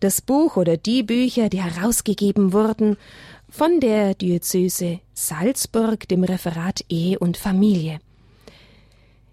das 0.00 0.22
Buch 0.22 0.56
oder 0.56 0.78
die 0.78 1.02
Bücher, 1.02 1.50
die 1.50 1.62
herausgegeben 1.62 2.54
wurden 2.54 2.96
von 3.50 3.78
der 3.78 4.14
Diözese 4.14 5.00
Salzburg, 5.12 6.08
dem 6.08 6.24
Referat 6.24 6.82
Ehe 6.88 7.18
und 7.18 7.36
Familie. 7.36 8.00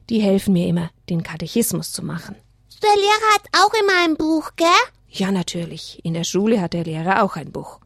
Die 0.09 0.19
helfen 0.19 0.51
mir 0.51 0.67
immer, 0.67 0.89
den 1.09 1.23
Katechismus 1.23 1.93
zu 1.93 2.03
machen. 2.03 2.35
Der 2.83 2.93
Lehrer 2.93 3.35
hat 3.35 3.43
auch 3.53 3.73
immer 3.81 4.03
ein 4.03 4.17
Buch, 4.17 4.51
gell? 4.57 4.67
Ja, 5.07 5.31
natürlich. 5.31 6.01
In 6.03 6.13
der 6.13 6.25
Schule 6.25 6.59
hat 6.59 6.73
der 6.73 6.83
Lehrer 6.83 7.23
auch 7.23 7.37
ein 7.37 7.53
Buch. 7.53 7.79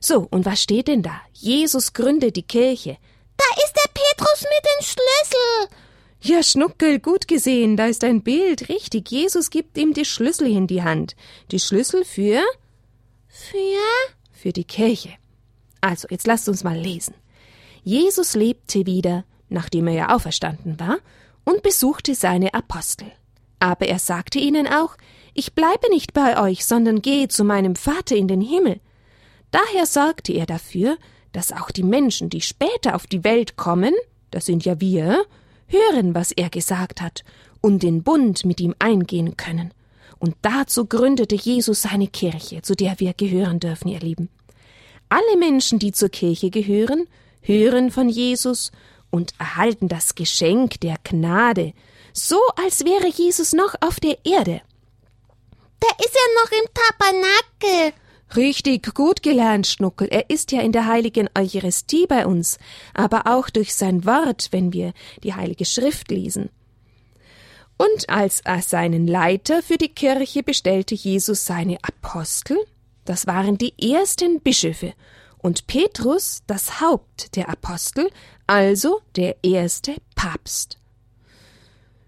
So, 0.00 0.26
und 0.28 0.44
was 0.44 0.60
steht 0.60 0.88
denn 0.88 1.04
da? 1.04 1.20
Jesus 1.34 1.92
gründet 1.92 2.34
die 2.34 2.42
Kirche. 2.42 2.98
Da 3.36 3.62
ist 3.64 3.74
der 3.74 3.91
Petrus 4.22 4.42
mit 4.42 4.64
dem 4.64 4.84
Schlüssel. 4.84 5.78
Ja, 6.20 6.42
Schnuckel, 6.42 7.00
gut 7.00 7.26
gesehen, 7.26 7.76
da 7.76 7.86
ist 7.86 8.04
ein 8.04 8.22
Bild, 8.22 8.68
richtig. 8.68 9.10
Jesus 9.10 9.50
gibt 9.50 9.76
ihm 9.76 9.92
die 9.92 10.04
Schlüssel 10.04 10.46
in 10.46 10.66
die 10.66 10.82
Hand. 10.82 11.16
Die 11.50 11.58
Schlüssel 11.58 12.04
für? 12.04 12.40
Für? 13.26 13.80
Für 14.30 14.52
die 14.52 14.64
Kirche. 14.64 15.10
Also, 15.80 16.06
jetzt 16.10 16.26
lasst 16.26 16.48
uns 16.48 16.62
mal 16.62 16.78
lesen. 16.78 17.14
Jesus 17.82 18.34
lebte 18.34 18.86
wieder, 18.86 19.24
nachdem 19.48 19.88
er 19.88 19.94
ja 19.94 20.14
auferstanden 20.14 20.78
war, 20.78 20.98
und 21.44 21.62
besuchte 21.64 22.14
seine 22.14 22.54
Apostel. 22.54 23.10
Aber 23.58 23.86
er 23.88 23.98
sagte 23.98 24.38
ihnen 24.38 24.68
auch, 24.68 24.96
ich 25.34 25.54
bleibe 25.54 25.88
nicht 25.90 26.12
bei 26.12 26.40
euch, 26.40 26.64
sondern 26.64 27.02
gehe 27.02 27.26
zu 27.26 27.42
meinem 27.42 27.74
Vater 27.74 28.14
in 28.14 28.28
den 28.28 28.40
Himmel. 28.40 28.80
Daher 29.50 29.86
sorgte 29.86 30.32
er 30.32 30.46
dafür, 30.46 30.98
dass 31.32 31.50
auch 31.50 31.72
die 31.72 31.82
Menschen, 31.82 32.30
die 32.30 32.42
später 32.42 32.94
auf 32.94 33.08
die 33.08 33.24
Welt 33.24 33.56
kommen, 33.56 33.94
das 34.32 34.46
sind 34.46 34.64
ja 34.64 34.80
wir, 34.80 35.24
hören, 35.68 36.14
was 36.14 36.32
er 36.32 36.50
gesagt 36.50 37.00
hat 37.00 37.24
und 37.60 37.82
den 37.82 38.02
Bund 38.02 38.44
mit 38.44 38.60
ihm 38.60 38.74
eingehen 38.78 39.36
können. 39.36 39.72
Und 40.18 40.36
dazu 40.42 40.86
gründete 40.86 41.34
Jesus 41.34 41.82
seine 41.82 42.08
Kirche, 42.08 42.62
zu 42.62 42.74
der 42.74 42.98
wir 43.00 43.14
gehören 43.14 43.60
dürfen, 43.60 43.88
ihr 43.88 44.00
Lieben. 44.00 44.28
Alle 45.08 45.36
Menschen, 45.38 45.78
die 45.78 45.92
zur 45.92 46.08
Kirche 46.08 46.50
gehören, 46.50 47.06
hören 47.40 47.90
von 47.90 48.08
Jesus 48.08 48.72
und 49.10 49.34
erhalten 49.38 49.88
das 49.88 50.14
Geschenk 50.14 50.80
der 50.80 50.96
Gnade, 51.02 51.72
so 52.12 52.38
als 52.56 52.84
wäre 52.84 53.08
Jesus 53.08 53.52
noch 53.52 53.74
auf 53.80 54.00
der 54.00 54.18
Erde. 54.24 54.62
Der 55.82 56.04
ist 56.04 56.14
ja 56.14 56.42
noch 56.42 56.52
im 56.52 56.68
Tabernakel. 56.74 58.01
Richtig 58.36 58.94
gut 58.94 59.22
gelernt, 59.22 59.66
Schnuckel. 59.66 60.08
Er 60.08 60.30
ist 60.30 60.52
ja 60.52 60.62
in 60.62 60.72
der 60.72 60.86
heiligen 60.86 61.28
Eucharistie 61.36 62.06
bei 62.06 62.26
uns, 62.26 62.58
aber 62.94 63.26
auch 63.26 63.50
durch 63.50 63.74
sein 63.74 64.06
Wort, 64.06 64.48
wenn 64.52 64.72
wir 64.72 64.92
die 65.22 65.34
heilige 65.34 65.64
Schrift 65.64 66.10
lesen. 66.10 66.48
Und 67.76 68.08
als 68.08 68.42
seinen 68.60 69.06
Leiter 69.06 69.62
für 69.62 69.76
die 69.76 69.88
Kirche 69.88 70.42
bestellte 70.42 70.94
Jesus 70.94 71.44
seine 71.44 71.78
Apostel, 71.82 72.56
das 73.04 73.26
waren 73.26 73.58
die 73.58 73.74
ersten 73.92 74.40
Bischöfe, 74.40 74.94
und 75.38 75.66
Petrus 75.66 76.42
das 76.46 76.80
Haupt 76.80 77.34
der 77.34 77.48
Apostel, 77.48 78.08
also 78.46 79.00
der 79.16 79.42
erste 79.42 79.96
Papst. 80.14 80.78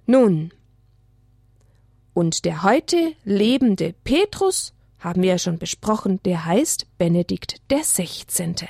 Nun, 0.06 0.52
und 2.12 2.44
der 2.44 2.62
heute 2.62 3.14
lebende 3.24 3.94
Petrus 4.04 4.73
haben 5.04 5.22
wir 5.22 5.30
ja 5.30 5.38
schon 5.38 5.58
besprochen, 5.58 6.18
der 6.24 6.46
heißt 6.46 6.86
Benedikt 6.96 7.56
der 7.70 7.84
Sechzehnte. 7.84 8.66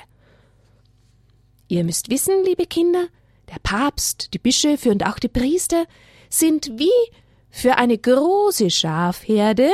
Ihr 1.69 1.83
müsst 1.85 2.09
wissen, 2.11 2.43
liebe 2.43 2.65
Kinder, 2.65 3.07
der 3.49 3.59
Papst, 3.63 4.33
die 4.33 4.39
Bischöfe 4.39 4.91
und 4.91 5.05
auch 5.05 5.17
die 5.17 5.29
Priester 5.29 5.85
sind 6.29 6.71
wie 6.75 6.91
für 7.49 7.77
eine 7.77 7.97
große 7.97 8.69
Schafherde 8.69 9.71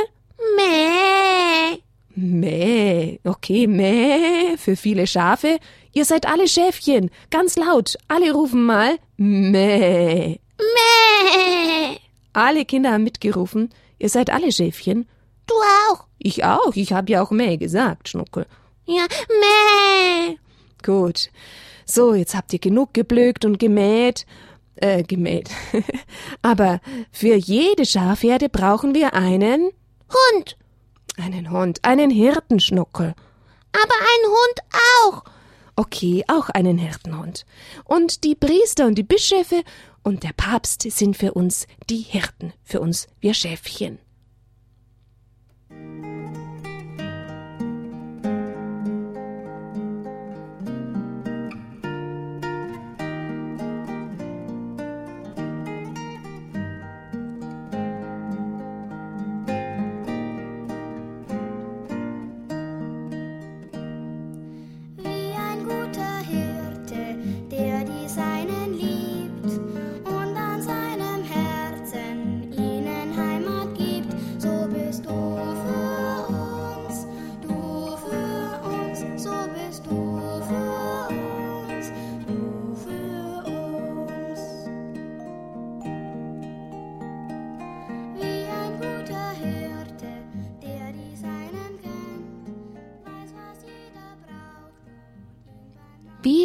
Mäh. 0.56 1.82
Mäh. 2.14 3.18
Okay, 3.24 3.66
mäh 3.66 4.56
für 4.56 4.76
viele 4.76 5.06
Schafe. 5.06 5.58
Ihr 5.92 6.04
seid 6.04 6.26
alle 6.26 6.46
Schäfchen. 6.46 7.10
Ganz 7.30 7.56
laut. 7.56 7.96
Alle 8.06 8.32
rufen 8.32 8.64
mal 8.64 8.98
Mäh. 9.16 10.38
Mäh. 10.58 11.98
Alle 12.32 12.64
Kinder 12.64 12.92
haben 12.92 13.04
mitgerufen. 13.04 13.70
Ihr 13.98 14.08
seid 14.08 14.30
alle 14.30 14.52
Schäfchen. 14.52 15.08
Du 15.46 15.54
auch. 15.90 16.06
Ich 16.24 16.44
auch. 16.44 16.74
Ich 16.74 16.92
habe 16.92 17.10
ja 17.10 17.22
auch 17.22 17.30
Mäh 17.30 17.56
gesagt, 17.56 18.08
Schnuckel. 18.08 18.46
Ja, 18.86 19.06
meh. 19.28 20.36
Gut. 20.82 21.30
So, 21.84 22.14
jetzt 22.14 22.34
habt 22.34 22.52
ihr 22.52 22.58
genug 22.58 22.94
geblökt 22.94 23.44
und 23.44 23.58
gemäht. 23.58 24.26
Äh, 24.76 25.02
gemäht. 25.02 25.50
Aber 26.42 26.80
für 27.10 27.34
jede 27.34 27.84
Schafherde 27.84 28.48
brauchen 28.48 28.94
wir 28.94 29.14
einen 29.14 29.70
Hund. 30.08 30.56
Einen 31.18 31.50
Hund, 31.50 31.80
einen 31.82 32.10
Hirtenschnuckel. 32.10 33.14
Aber 33.72 33.94
ein 33.94 34.28
Hund 34.28 34.60
auch. 35.02 35.24
Okay, 35.76 36.24
auch 36.28 36.48
einen 36.50 36.78
Hirtenhund. 36.78 37.46
Und 37.84 38.24
die 38.24 38.34
Priester 38.34 38.86
und 38.86 38.96
die 38.96 39.02
Bischöfe 39.02 39.62
und 40.02 40.22
der 40.22 40.32
Papst 40.36 40.82
sind 40.82 41.16
für 41.16 41.32
uns 41.34 41.66
die 41.88 41.98
Hirten, 42.00 42.52
für 42.62 42.80
uns 42.80 43.08
wir 43.20 43.34
Schäfchen. 43.34 43.98
Wie 45.74 46.21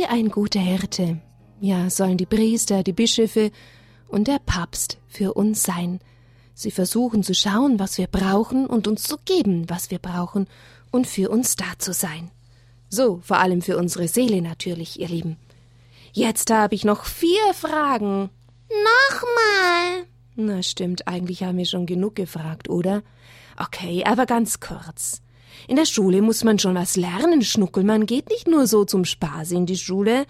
ein 0.08 0.30
guter 0.30 0.60
Hirte, 0.60 1.20
ja, 1.60 1.90
sollen 1.90 2.18
die 2.18 2.26
Priester, 2.26 2.84
die 2.84 2.94
Bischöfe 2.94 3.52
und 4.08 4.28
der 4.28 4.40
Papst 4.40 5.00
für 5.08 5.34
uns 5.34 5.64
sein. 5.64 6.00
Sie 6.54 6.72
versuchen 6.72 7.24
zu 7.24 7.34
schauen, 7.34 7.80
was 7.80 7.98
wir 7.98 8.08
brauchen 8.08 8.66
und 8.66 8.88
uns 8.88 9.04
zu 9.04 9.18
geben, 9.26 9.70
was 9.70 9.92
wir 9.92 10.00
brauchen 10.00 10.48
und 10.92 11.08
für 11.08 11.30
uns 11.30 11.56
da 11.56 11.78
zu 11.78 11.94
sein. 11.94 12.32
So, 12.90 13.20
vor 13.24 13.38
allem 13.40 13.62
für 13.62 13.78
unsere 13.78 14.08
Seele 14.08 14.42
natürlich, 14.42 15.00
ihr 15.00 15.08
Lieben. 15.08 15.38
Jetzt 16.14 16.52
habe 16.52 16.74
ich 16.74 16.86
noch 16.86 17.06
vier 17.06 17.54
Fragen. 17.54 18.30
Nochmal. 18.70 20.08
Na 20.36 20.64
stimmt, 20.64 21.08
eigentlich 21.08 21.44
haben 21.44 21.58
wir 21.58 21.66
schon 21.66 21.86
genug 21.86 22.16
gefragt, 22.16 22.70
oder? 22.70 23.04
Okay, 23.58 24.04
aber 24.06 24.26
ganz 24.26 24.60
kurz. 24.60 25.22
In 25.68 25.76
der 25.76 25.86
Schule 25.86 26.22
muss 26.22 26.44
man 26.44 26.60
schon 26.60 26.76
was 26.76 26.96
lernen, 26.96 27.42
Schnuckel. 27.42 27.84
Man 27.84 28.06
geht 28.06 28.30
nicht 28.30 28.48
nur 28.48 28.68
so 28.68 28.86
zum 28.86 29.06
Spaß 29.06 29.52
in 29.52 29.66
die 29.66 29.78
Schule. 29.78 30.26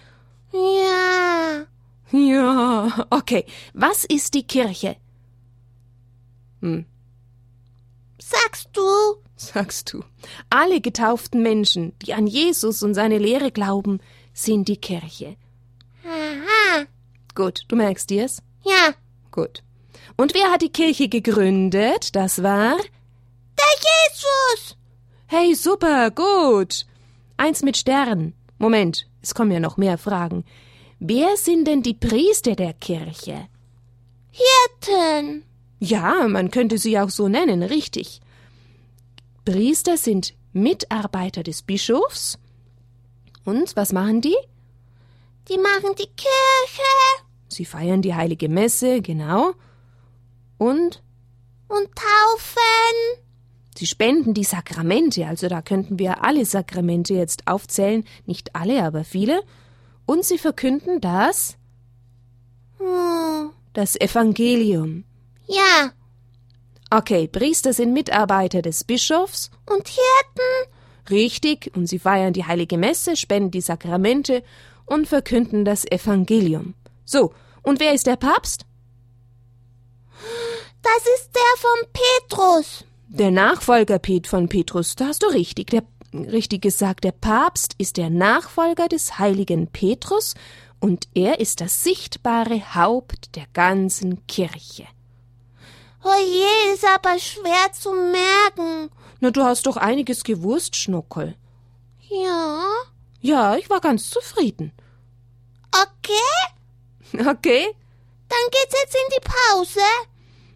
Ja. 0.54 1.66
Ja, 2.12 3.06
okay. 3.10 3.46
Was 3.74 4.06
ist 4.06 4.34
die 4.34 4.48
Kirche? 4.48 4.96
Hm. 6.62 6.86
Sagst 8.20 8.70
du? 8.74 8.82
Sagst 9.36 9.94
du. 9.94 10.04
Alle 10.50 10.82
getauften 10.82 11.44
Menschen, 11.44 11.94
die 12.02 12.14
an 12.14 12.28
Jesus 12.28 12.82
und 12.82 12.94
seine 12.94 13.20
Lehre 13.20 13.52
glauben, 13.52 14.00
sind 14.34 14.68
die 14.68 14.78
Kirche. 14.78 15.36
Aha. 16.04 16.86
Gut, 17.36 17.66
du 17.68 17.76
merkst 17.76 18.10
dir's? 18.10 18.42
Ja. 18.64 18.94
Gut. 19.32 19.64
Und 20.16 20.34
wer 20.34 20.52
hat 20.52 20.62
die 20.62 20.72
Kirche 20.72 21.10
gegründet? 21.10 22.16
Das 22.16 22.42
war? 22.42 22.78
Der 22.78 23.74
Jesus. 23.90 24.77
Hey, 25.30 25.56
super, 25.56 26.10
gut. 26.10 26.86
Eins 27.36 27.62
mit 27.62 27.76
Stern. 27.76 28.34
Moment, 28.60 29.08
es 29.22 29.36
kommen 29.36 29.52
ja 29.52 29.60
noch 29.60 29.76
mehr 29.76 29.98
Fragen. 29.98 30.46
Wer 31.00 31.36
sind 31.36 31.68
denn 31.68 31.84
die 31.84 31.94
Priester 31.94 32.56
der 32.56 32.74
Kirche? 32.74 33.50
Hirten. 34.32 35.44
Ja, 35.80 36.30
man 36.30 36.50
könnte 36.50 36.78
sie 36.78 36.98
auch 36.98 37.10
so 37.10 37.28
nennen, 37.28 37.62
richtig. 37.62 38.22
Priester 39.44 39.98
sind 39.98 40.34
Mitarbeiter 40.54 41.44
des 41.44 41.62
Bischofs. 41.62 42.40
Und 43.44 43.76
was 43.76 43.92
machen 43.92 44.22
die? 44.22 44.38
Die 45.50 45.58
machen 45.58 45.94
die 46.00 46.10
Kirche. 46.16 46.94
Sie 47.50 47.66
feiern 47.66 48.02
die 48.02 48.16
heilige 48.16 48.48
Messe, 48.48 49.02
genau. 49.02 49.52
Und? 50.58 51.04
Und 51.68 51.90
taufen. 51.96 53.27
Sie 53.78 53.86
spenden 53.86 54.34
die 54.34 54.44
Sakramente, 54.44 55.28
also 55.28 55.48
da 55.50 55.62
könnten 55.62 56.00
wir 56.00 56.24
alle 56.24 56.46
Sakramente 56.46 57.14
jetzt 57.14 57.46
aufzählen, 57.46 58.06
nicht 58.26 58.56
alle, 58.56 58.84
aber 58.84 59.04
viele. 59.04 59.44
Und 60.08 60.26
sie 60.26 60.40
verkünden 60.40 61.00
das? 61.00 61.58
Hm. 62.80 63.52
Das 63.74 63.96
Evangelium. 63.96 65.04
Ja. 65.46 65.92
Okay, 66.90 67.28
Priester 67.28 67.72
sind 67.72 67.94
Mitarbeiter 67.94 68.64
des 68.64 68.84
Bischofs. 68.84 69.52
Und 69.68 69.88
Hirten? 69.88 70.74
Richtig, 71.12 71.72
und 71.76 71.86
sie 71.86 72.00
feiern 72.00 72.34
die 72.34 72.46
heilige 72.46 72.80
Messe, 72.80 73.16
spenden 73.16 73.52
die 73.52 73.62
Sakramente 73.62 74.42
und 74.88 75.08
verkünden 75.08 75.66
das 75.66 75.86
Evangelium. 75.86 76.74
So, 77.06 77.32
und 77.62 77.80
wer 77.80 77.94
ist 77.94 78.08
der 78.08 78.16
Papst? 78.16 78.66
Das 80.82 81.04
ist 81.20 81.30
der 81.36 81.58
von 81.60 81.92
Petrus. 81.94 82.87
Der 83.10 83.32
Nachfolger 83.32 84.00
Pet 84.00 84.28
von 84.28 84.50
Petrus, 84.50 84.96
da 84.96 85.08
hast 85.08 85.24
du 85.24 85.28
richtig, 85.28 85.70
der, 85.70 85.84
richtig 86.14 86.62
gesagt, 86.62 87.06
der 87.06 87.14
Papst 87.14 87.74
ist 87.78 87.96
der 87.96 88.10
Nachfolger 88.10 88.90
des 88.90 89.18
heiligen 89.18 89.68
Petrus 89.68 90.36
und 90.82 91.08
er 91.14 91.40
ist 91.40 91.62
das 91.62 91.84
sichtbare 91.84 92.76
Haupt 92.76 93.36
der 93.38 93.46
ganzen 93.54 94.28
Kirche. 94.28 94.86
Oje, 96.04 96.74
ist 96.74 96.86
aber 96.86 97.18
schwer 97.18 97.72
zu 97.72 97.92
merken. 97.94 98.92
Na, 99.22 99.32
du 99.32 99.42
hast 99.42 99.66
doch 99.68 99.78
einiges 99.78 100.26
gewusst, 100.26 100.76
Schnuckel. 100.76 101.36
Ja. 102.10 102.62
Ja, 103.22 103.56
ich 103.56 103.70
war 103.70 103.80
ganz 103.80 104.10
zufrieden. 104.10 104.74
Okay. 105.72 106.14
Okay. 107.28 107.66
Dann 108.30 108.52
geht's 108.52 108.76
jetzt 108.84 108.96
in 108.96 109.16
die 109.16 109.24
Pause. 109.24 109.80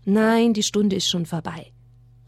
Nein, 0.04 0.54
die 0.54 0.64
Stunde 0.64 0.98
ist 0.98 1.08
schon 1.08 1.26
vorbei. 1.26 1.71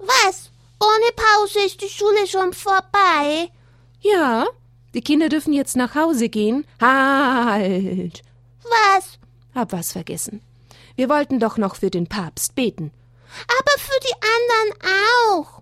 Was? 0.06 0.52
Ohne 0.80 1.12
Pause 1.16 1.60
ist 1.66 1.82
die 1.82 1.90
Schule 1.90 2.28
schon 2.28 2.54
vorbei? 2.54 3.50
Ja, 4.02 4.48
die 4.94 5.02
Kinder 5.02 5.30
dürfen 5.30 5.54
jetzt 5.54 5.76
nach 5.76 5.96
Hause 5.96 6.30
gehen. 6.30 6.66
Halt! 6.80 8.22
Was? 8.64 9.18
Hab 9.56 9.72
was 9.72 9.92
vergessen. 9.92 10.42
Wir 10.96 11.10
wollten 11.10 11.40
doch 11.40 11.58
noch 11.58 11.76
für 11.76 11.90
den 11.90 12.08
Papst 12.08 12.56
beten. 12.56 12.92
Aber 13.48 13.80
für 13.80 14.00
die 14.02 14.16
anderen 14.36 14.92
auch. 15.32 15.62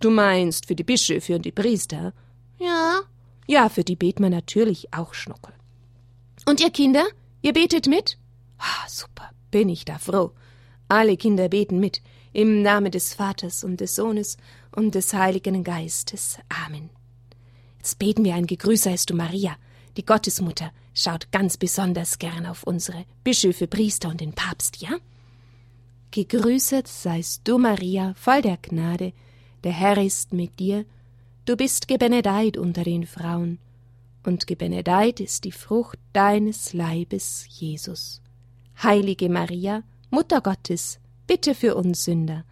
Du 0.00 0.10
meinst 0.10 0.66
für 0.66 0.74
die 0.74 0.84
Bischöfe 0.84 1.34
und 1.34 1.44
die 1.44 1.52
Priester? 1.52 2.14
Ja. 2.58 3.00
Ja, 3.46 3.68
für 3.68 3.84
die 3.84 3.96
beten 3.96 4.22
wir 4.22 4.30
natürlich 4.30 4.92
auch 4.94 5.12
Schnuckel. 5.12 5.52
Und 6.46 6.60
ihr 6.60 6.70
Kinder, 6.70 7.04
ihr 7.42 7.52
betet 7.52 7.86
mit? 7.86 8.16
Ah, 8.58 8.88
super, 8.88 9.30
bin 9.50 9.68
ich 9.68 9.84
da 9.84 9.98
froh. 9.98 10.32
Alle 10.88 11.16
Kinder 11.16 11.48
beten 11.48 11.80
mit, 11.80 12.00
im 12.32 12.62
Namen 12.62 12.90
des 12.90 13.14
Vaters 13.14 13.64
und 13.64 13.80
des 13.80 13.96
Sohnes 13.96 14.36
und 14.74 14.94
des 14.94 15.12
Heiligen 15.12 15.64
Geistes. 15.64 16.38
Amen. 16.48 16.90
Jetzt 17.78 17.98
beten 17.98 18.24
wir 18.24 18.34
ein 18.34 18.46
Gegrüß 18.46 18.82
seist 18.82 19.10
du 19.10 19.14
Maria, 19.14 19.56
die 19.96 20.04
Gottesmutter, 20.04 20.70
schaut 20.94 21.32
ganz 21.32 21.56
besonders 21.56 22.18
gern 22.18 22.46
auf 22.46 22.62
unsere 22.62 23.04
Bischöfe, 23.24 23.66
Priester 23.66 24.08
und 24.08 24.20
den 24.20 24.34
Papst, 24.34 24.82
ja? 24.82 24.90
Gegrüßet 26.10 26.88
seist 26.88 27.42
du, 27.44 27.58
Maria, 27.58 28.14
voll 28.14 28.42
der 28.42 28.56
Gnade, 28.56 29.12
der 29.62 29.72
Herr 29.72 29.98
ist 29.98 30.32
mit 30.32 30.58
dir, 30.58 30.84
du 31.44 31.56
bist 31.56 31.88
gebenedeit 31.88 32.56
unter 32.56 32.84
den 32.84 33.06
Frauen, 33.06 33.58
und 34.24 34.46
gebenedeit 34.46 35.20
ist 35.20 35.44
die 35.44 35.52
Frucht 35.52 35.98
deines 36.12 36.72
Leibes, 36.72 37.46
Jesus. 37.48 38.20
Heilige 38.82 39.28
Maria, 39.28 39.82
Mutter 40.10 40.40
Gottes, 40.40 40.98
bitte 41.30 41.54
für 41.54 41.76
uns 41.76 42.02
Sünder, 42.06 42.44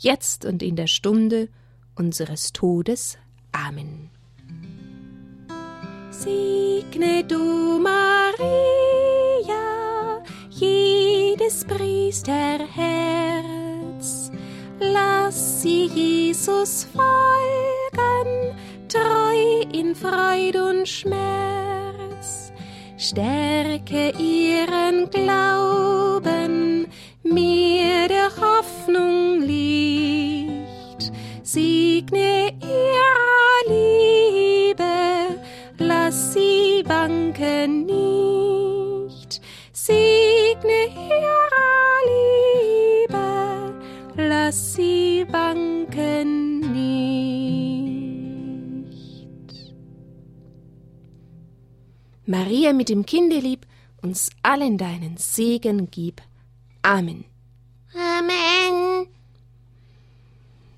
jetzt 0.00 0.44
und 0.44 0.60
in 0.60 0.74
der 0.74 0.88
Stunde 0.88 1.48
unseres 1.94 2.52
Todes. 2.52 3.16
Amen. 3.52 4.10
Segne 6.10 7.22
du, 7.28 7.78
Maria, 7.78 8.24
jedes 10.50 11.64
Priesterherz, 11.64 12.72
lass 14.80 15.62
sie 15.62 15.84
Jesus 15.84 16.88
folgen, 16.92 18.56
treu 18.88 19.62
in 19.72 19.94
Freud 19.94 20.58
und 20.58 20.88
Schmerz. 20.88 22.52
Stärke 22.96 24.12
ihren 24.18 25.08
Glauben, 25.10 25.73
Maria 52.44 52.74
mit 52.74 52.90
dem 52.90 53.06
Kindelieb, 53.06 53.66
uns 54.02 54.28
allen 54.42 54.76
deinen 54.76 55.16
Segen 55.16 55.88
gib. 55.90 56.20
Amen. 56.82 57.24
Amen. 57.94 59.06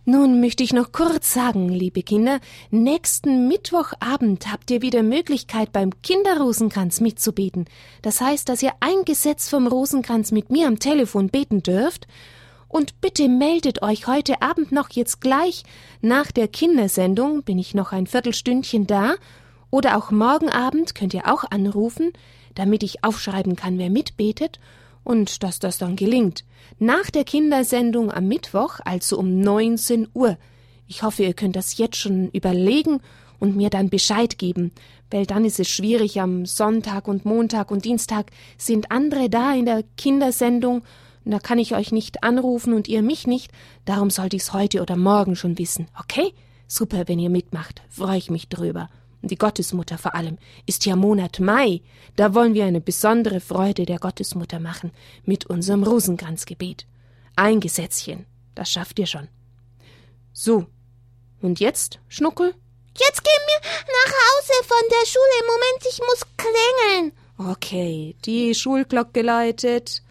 Nun 0.05 0.41
möchte 0.41 0.63
ich 0.63 0.73
noch 0.73 0.93
kurz 0.93 1.35
sagen, 1.35 1.69
liebe 1.69 2.05
Kinder, 2.05 2.39
nächsten 2.71 3.49
Mittwochabend 3.49 4.53
habt 4.53 4.71
ihr 4.71 4.81
wieder 4.81 5.03
Möglichkeit, 5.03 5.73
beim 5.73 5.91
Kinderrosenkranz 6.03 7.01
mitzubeten. 7.01 7.65
Das 8.01 8.21
heißt, 8.21 8.49
dass 8.49 8.63
ihr 8.63 8.75
ein 8.79 9.05
Gesetz 9.05 9.49
vom 9.49 9.67
Rosenkranz 9.67 10.31
mit 10.31 10.51
mir 10.51 10.69
am 10.69 10.79
Telefon 10.79 11.31
beten 11.31 11.65
dürft. 11.65 12.07
Und 12.69 13.01
bitte 13.01 13.29
meldet 13.29 13.83
euch 13.83 14.07
heute 14.07 14.41
Abend 14.41 14.71
noch 14.71 14.91
jetzt 14.91 15.21
gleich 15.21 15.65
nach 16.01 16.31
der 16.31 16.47
Kindersendung, 16.47 17.43
bin 17.43 17.59
ich 17.59 17.75
noch 17.75 17.91
ein 17.91 18.07
Viertelstündchen 18.07 18.87
da, 18.87 19.17
oder 19.71 19.97
auch 19.97 20.11
morgen 20.11 20.49
Abend 20.49 20.95
könnt 20.95 21.15
ihr 21.15 21.33
auch 21.33 21.45
anrufen, 21.51 22.13
damit 22.55 22.83
ich 22.83 23.05
aufschreiben 23.05 23.57
kann, 23.57 23.79
wer 23.79 23.91
mitbetet 23.91 24.59
und 25.05 25.43
dass 25.43 25.59
das 25.59 25.79
dann 25.79 25.97
gelingt. 25.97 26.45
Nach 26.79 27.11
der 27.11 27.25
Kindersendung 27.25 28.11
am 28.11 28.27
Mittwoch, 28.27 28.81
also 28.85 29.19
um 29.19 29.41
19 29.41 30.09
Uhr. 30.15 30.37
Ich 30.89 31.03
hoffe, 31.03 31.23
ihr 31.23 31.35
könnt 31.35 31.57
das 31.57 31.79
jetzt 31.79 31.97
schon 31.97 32.29
überlegen 32.31 33.01
und 33.39 33.57
mir 33.57 33.71
dann 33.71 33.91
Bescheid 33.91 34.39
geben, 34.39 34.73
weil 35.11 35.27
dann 35.27 35.45
ist 35.45 35.61
es 35.61 35.69
schwierig, 35.69 36.21
am 36.21 36.47
Sonntag 36.47 37.07
und 37.07 37.25
Montag 37.25 37.71
und 37.71 37.85
Dienstag 37.85 38.31
sind 38.57 38.91
andere 38.91 39.29
da 39.29 39.55
in 39.55 39.67
der 39.67 39.85
Kindersendung, 39.97 40.83
und 41.25 41.33
da 41.33 41.41
kann 41.41 41.59
ich 41.59 41.75
euch 41.75 41.91
nicht 41.91 42.23
anrufen 42.23 42.73
und 42.73 42.87
ihr 42.87 43.03
mich 43.03 43.27
nicht, 43.27 43.51
darum 43.85 44.11
sollte 44.11 44.37
ich's 44.37 44.53
heute 44.53 44.81
oder 44.81 44.97
morgen 44.97 45.35
schon 45.35 45.59
wissen, 45.59 45.89
okay? 46.01 46.33
Super, 46.69 47.09
wenn 47.09 47.19
ihr 47.19 47.31
mitmacht, 47.31 47.83
freue 47.89 48.19
ich 48.19 48.31
mich 48.31 48.49
drüber 48.49 48.89
die 49.23 49.37
Gottesmutter 49.37 49.99
vor 49.99 50.15
allem, 50.15 50.39
ist 50.67 50.87
ja 50.87 50.97
Monat 50.97 51.41
Mai. 51.41 51.83
Da 52.17 52.35
wollen 52.35 52.55
wir 52.55 52.65
eine 52.65 52.81
besondere 52.81 53.41
Freude 53.41 53.87
der 53.87 53.99
Gottesmutter 53.99 54.61
machen 54.61 54.93
mit 55.25 55.47
unserem 55.47 55.83
Rosenkranzgebet. 55.83 56.87
Ein 57.35 57.61
Gesetzchen, 57.61 58.27
das 58.55 58.71
schafft 58.71 58.99
ihr 58.99 59.07
schon. 59.07 59.29
So, 60.33 60.67
und 61.43 61.61
jetzt, 61.61 61.99
Schnuckel? 62.09 62.55
Jetzt 62.99 63.23
gehen 63.23 63.43
wir 63.47 63.61
nach 63.71 64.13
Hause 64.13 64.53
von 64.67 64.89
der 64.91 65.07
Schule. 65.07 65.43
Moment, 65.47 65.87
ich 65.91 65.99
muss 65.99 66.23
klingeln. 66.37 67.13
Okay, 67.39 68.17
die 68.25 68.55
Schulglocke 68.55 69.21
läutet. 69.21 70.03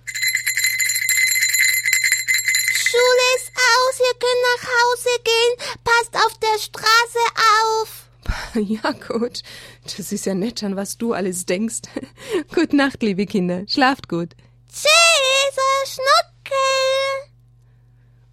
Schule 2.76 3.36
ist 3.38 3.50
aus, 3.50 4.00
ihr 4.00 4.14
könnt 4.20 4.44
nach 4.54 4.64
Hause 4.70 5.10
gehen. 5.24 5.54
Passt 5.84 6.16
auf 6.26 6.38
der 6.40 6.60
Straße 6.60 7.24
auf. 7.64 8.05
Ja, 8.56 8.92
gut. 8.92 9.42
Das 9.84 10.12
ist 10.12 10.26
ja 10.26 10.34
nett, 10.34 10.64
an 10.64 10.76
was 10.76 10.98
du 10.98 11.14
alles 11.14 11.46
denkst. 11.46 11.82
Gut 12.54 12.74
Nacht, 12.74 13.04
liebe 13.04 13.26
Kinder. 13.26 13.64
Schlaft 13.68 14.08
gut. 14.08 14.36
Cäsar 14.68 15.86
Schnuckel. 15.86 17.32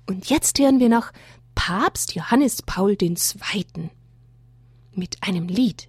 Und 0.07 0.31
jetzt 0.31 0.59
hören 0.59 0.81
wir 0.81 0.89
noch 0.89 1.13
Papst 1.55 2.15
Johannes 2.15 2.63
Paul 2.63 2.97
II. 3.01 3.17
mit 4.95 5.17
einem 5.23 5.49
Lied. 5.49 5.89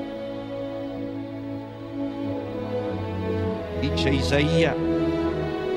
Dice 3.93 4.09
Isaia, 4.09 4.75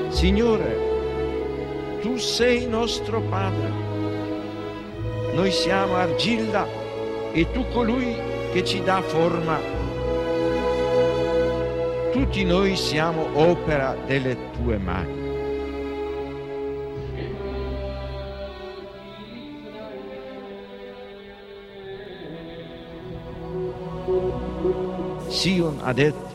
Signore, 0.09 1.99
tu 2.01 2.17
sei 2.17 2.65
nostro 2.67 3.21
Padre, 3.21 3.71
noi 5.33 5.51
siamo 5.51 5.95
argilla 5.95 6.65
e 7.33 7.51
tu 7.51 7.65
colui 7.73 8.15
che 8.53 8.63
ci 8.63 8.81
dà 8.81 9.01
forma. 9.01 9.59
Tutti 12.11 12.45
noi 12.45 12.77
siamo 12.77 13.27
opera 13.33 13.97
delle 14.05 14.37
tue 14.51 14.77
mani. 14.77 15.23
Sion 25.27 25.79
ha 25.81 25.91
detto, 25.91 26.34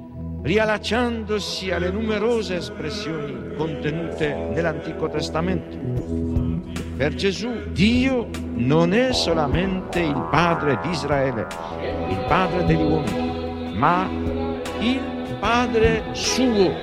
riallacciandosi 0.43 1.71
alle 1.71 1.91
numerose 1.91 2.55
espressioni 2.55 3.55
contenute 3.55 4.33
nell'Antico 4.33 5.09
Testamento. 5.09 5.77
Per 6.97 7.13
Gesù 7.13 7.71
Dio 7.71 8.29
non 8.55 8.93
è 8.93 9.11
solamente 9.13 9.99
il 9.99 10.27
Padre 10.29 10.79
di 10.81 10.89
Israele, 10.89 11.47
il 12.09 12.23
Padre 12.27 12.65
degli 12.65 12.81
uomini, 12.81 13.73
ma 13.75 14.09
il 14.79 14.99
Padre 15.39 16.03
suo, 16.13 16.73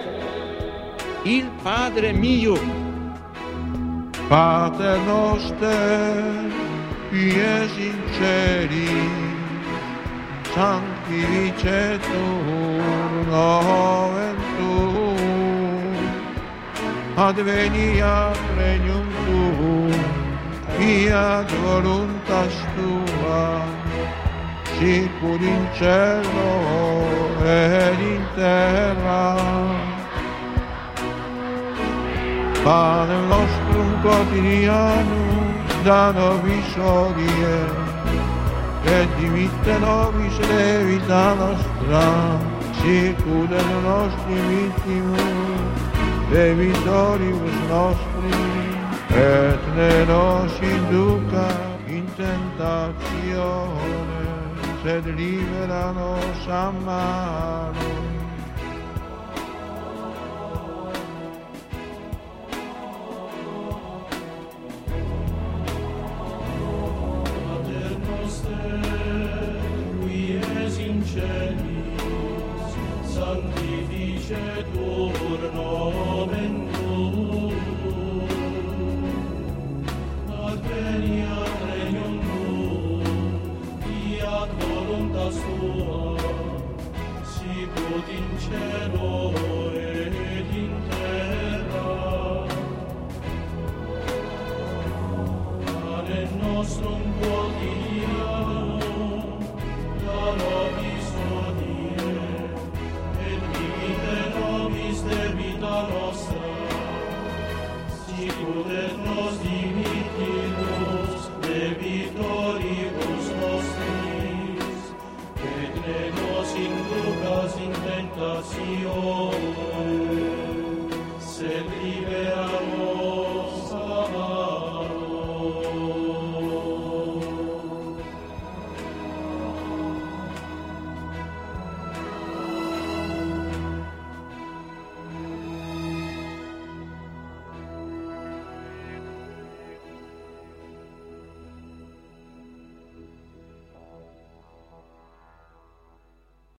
il 1.23 1.51
Padre 1.63 2.13
mio. 2.13 2.87
Pater 4.29 4.99
noster, 5.07 6.51
qui 7.09 7.31
es 7.31 7.75
in 7.79 7.97
celi, 8.19 9.09
sanctificetur 11.09 13.25
nomen 13.31 14.37
tuum, 14.59 15.97
adveniat 17.17 18.39
regnum 18.57 19.09
tuum, 19.25 19.93
fiat 20.77 21.49
voluntas 21.65 22.55
tua, 22.75 23.65
sicur 24.79 25.41
in 25.41 25.63
cielo 25.79 26.53
ed 27.45 28.01
in 28.01 28.23
terra. 28.37 29.27
Pane 32.65 33.19
nostrum 33.29 33.91
quotidianum 34.03 35.47
da 35.85 36.13
nobis 36.13 36.77
hodie, 36.77 37.88
et 38.85 39.09
dimitte 39.21 39.79
nobis 39.81 40.39
levita 40.51 41.35
nostra, 41.35 42.07
sicur 42.81 43.49
et 43.61 43.71
nostri 43.85 44.39
vittimus, 44.51 45.79
debitoribus 46.31 47.59
nostri, 47.69 48.39
et 49.11 49.63
ne 49.77 49.95
nos 50.07 50.53
induca 50.61 51.49
in 51.89 52.05
tentatione, 52.17 53.49
sed 54.83 55.05
libera 55.17 55.93
nos 55.93 56.49
a 56.49 56.71
malo. 56.85 58.08
Nostrum 96.59 97.08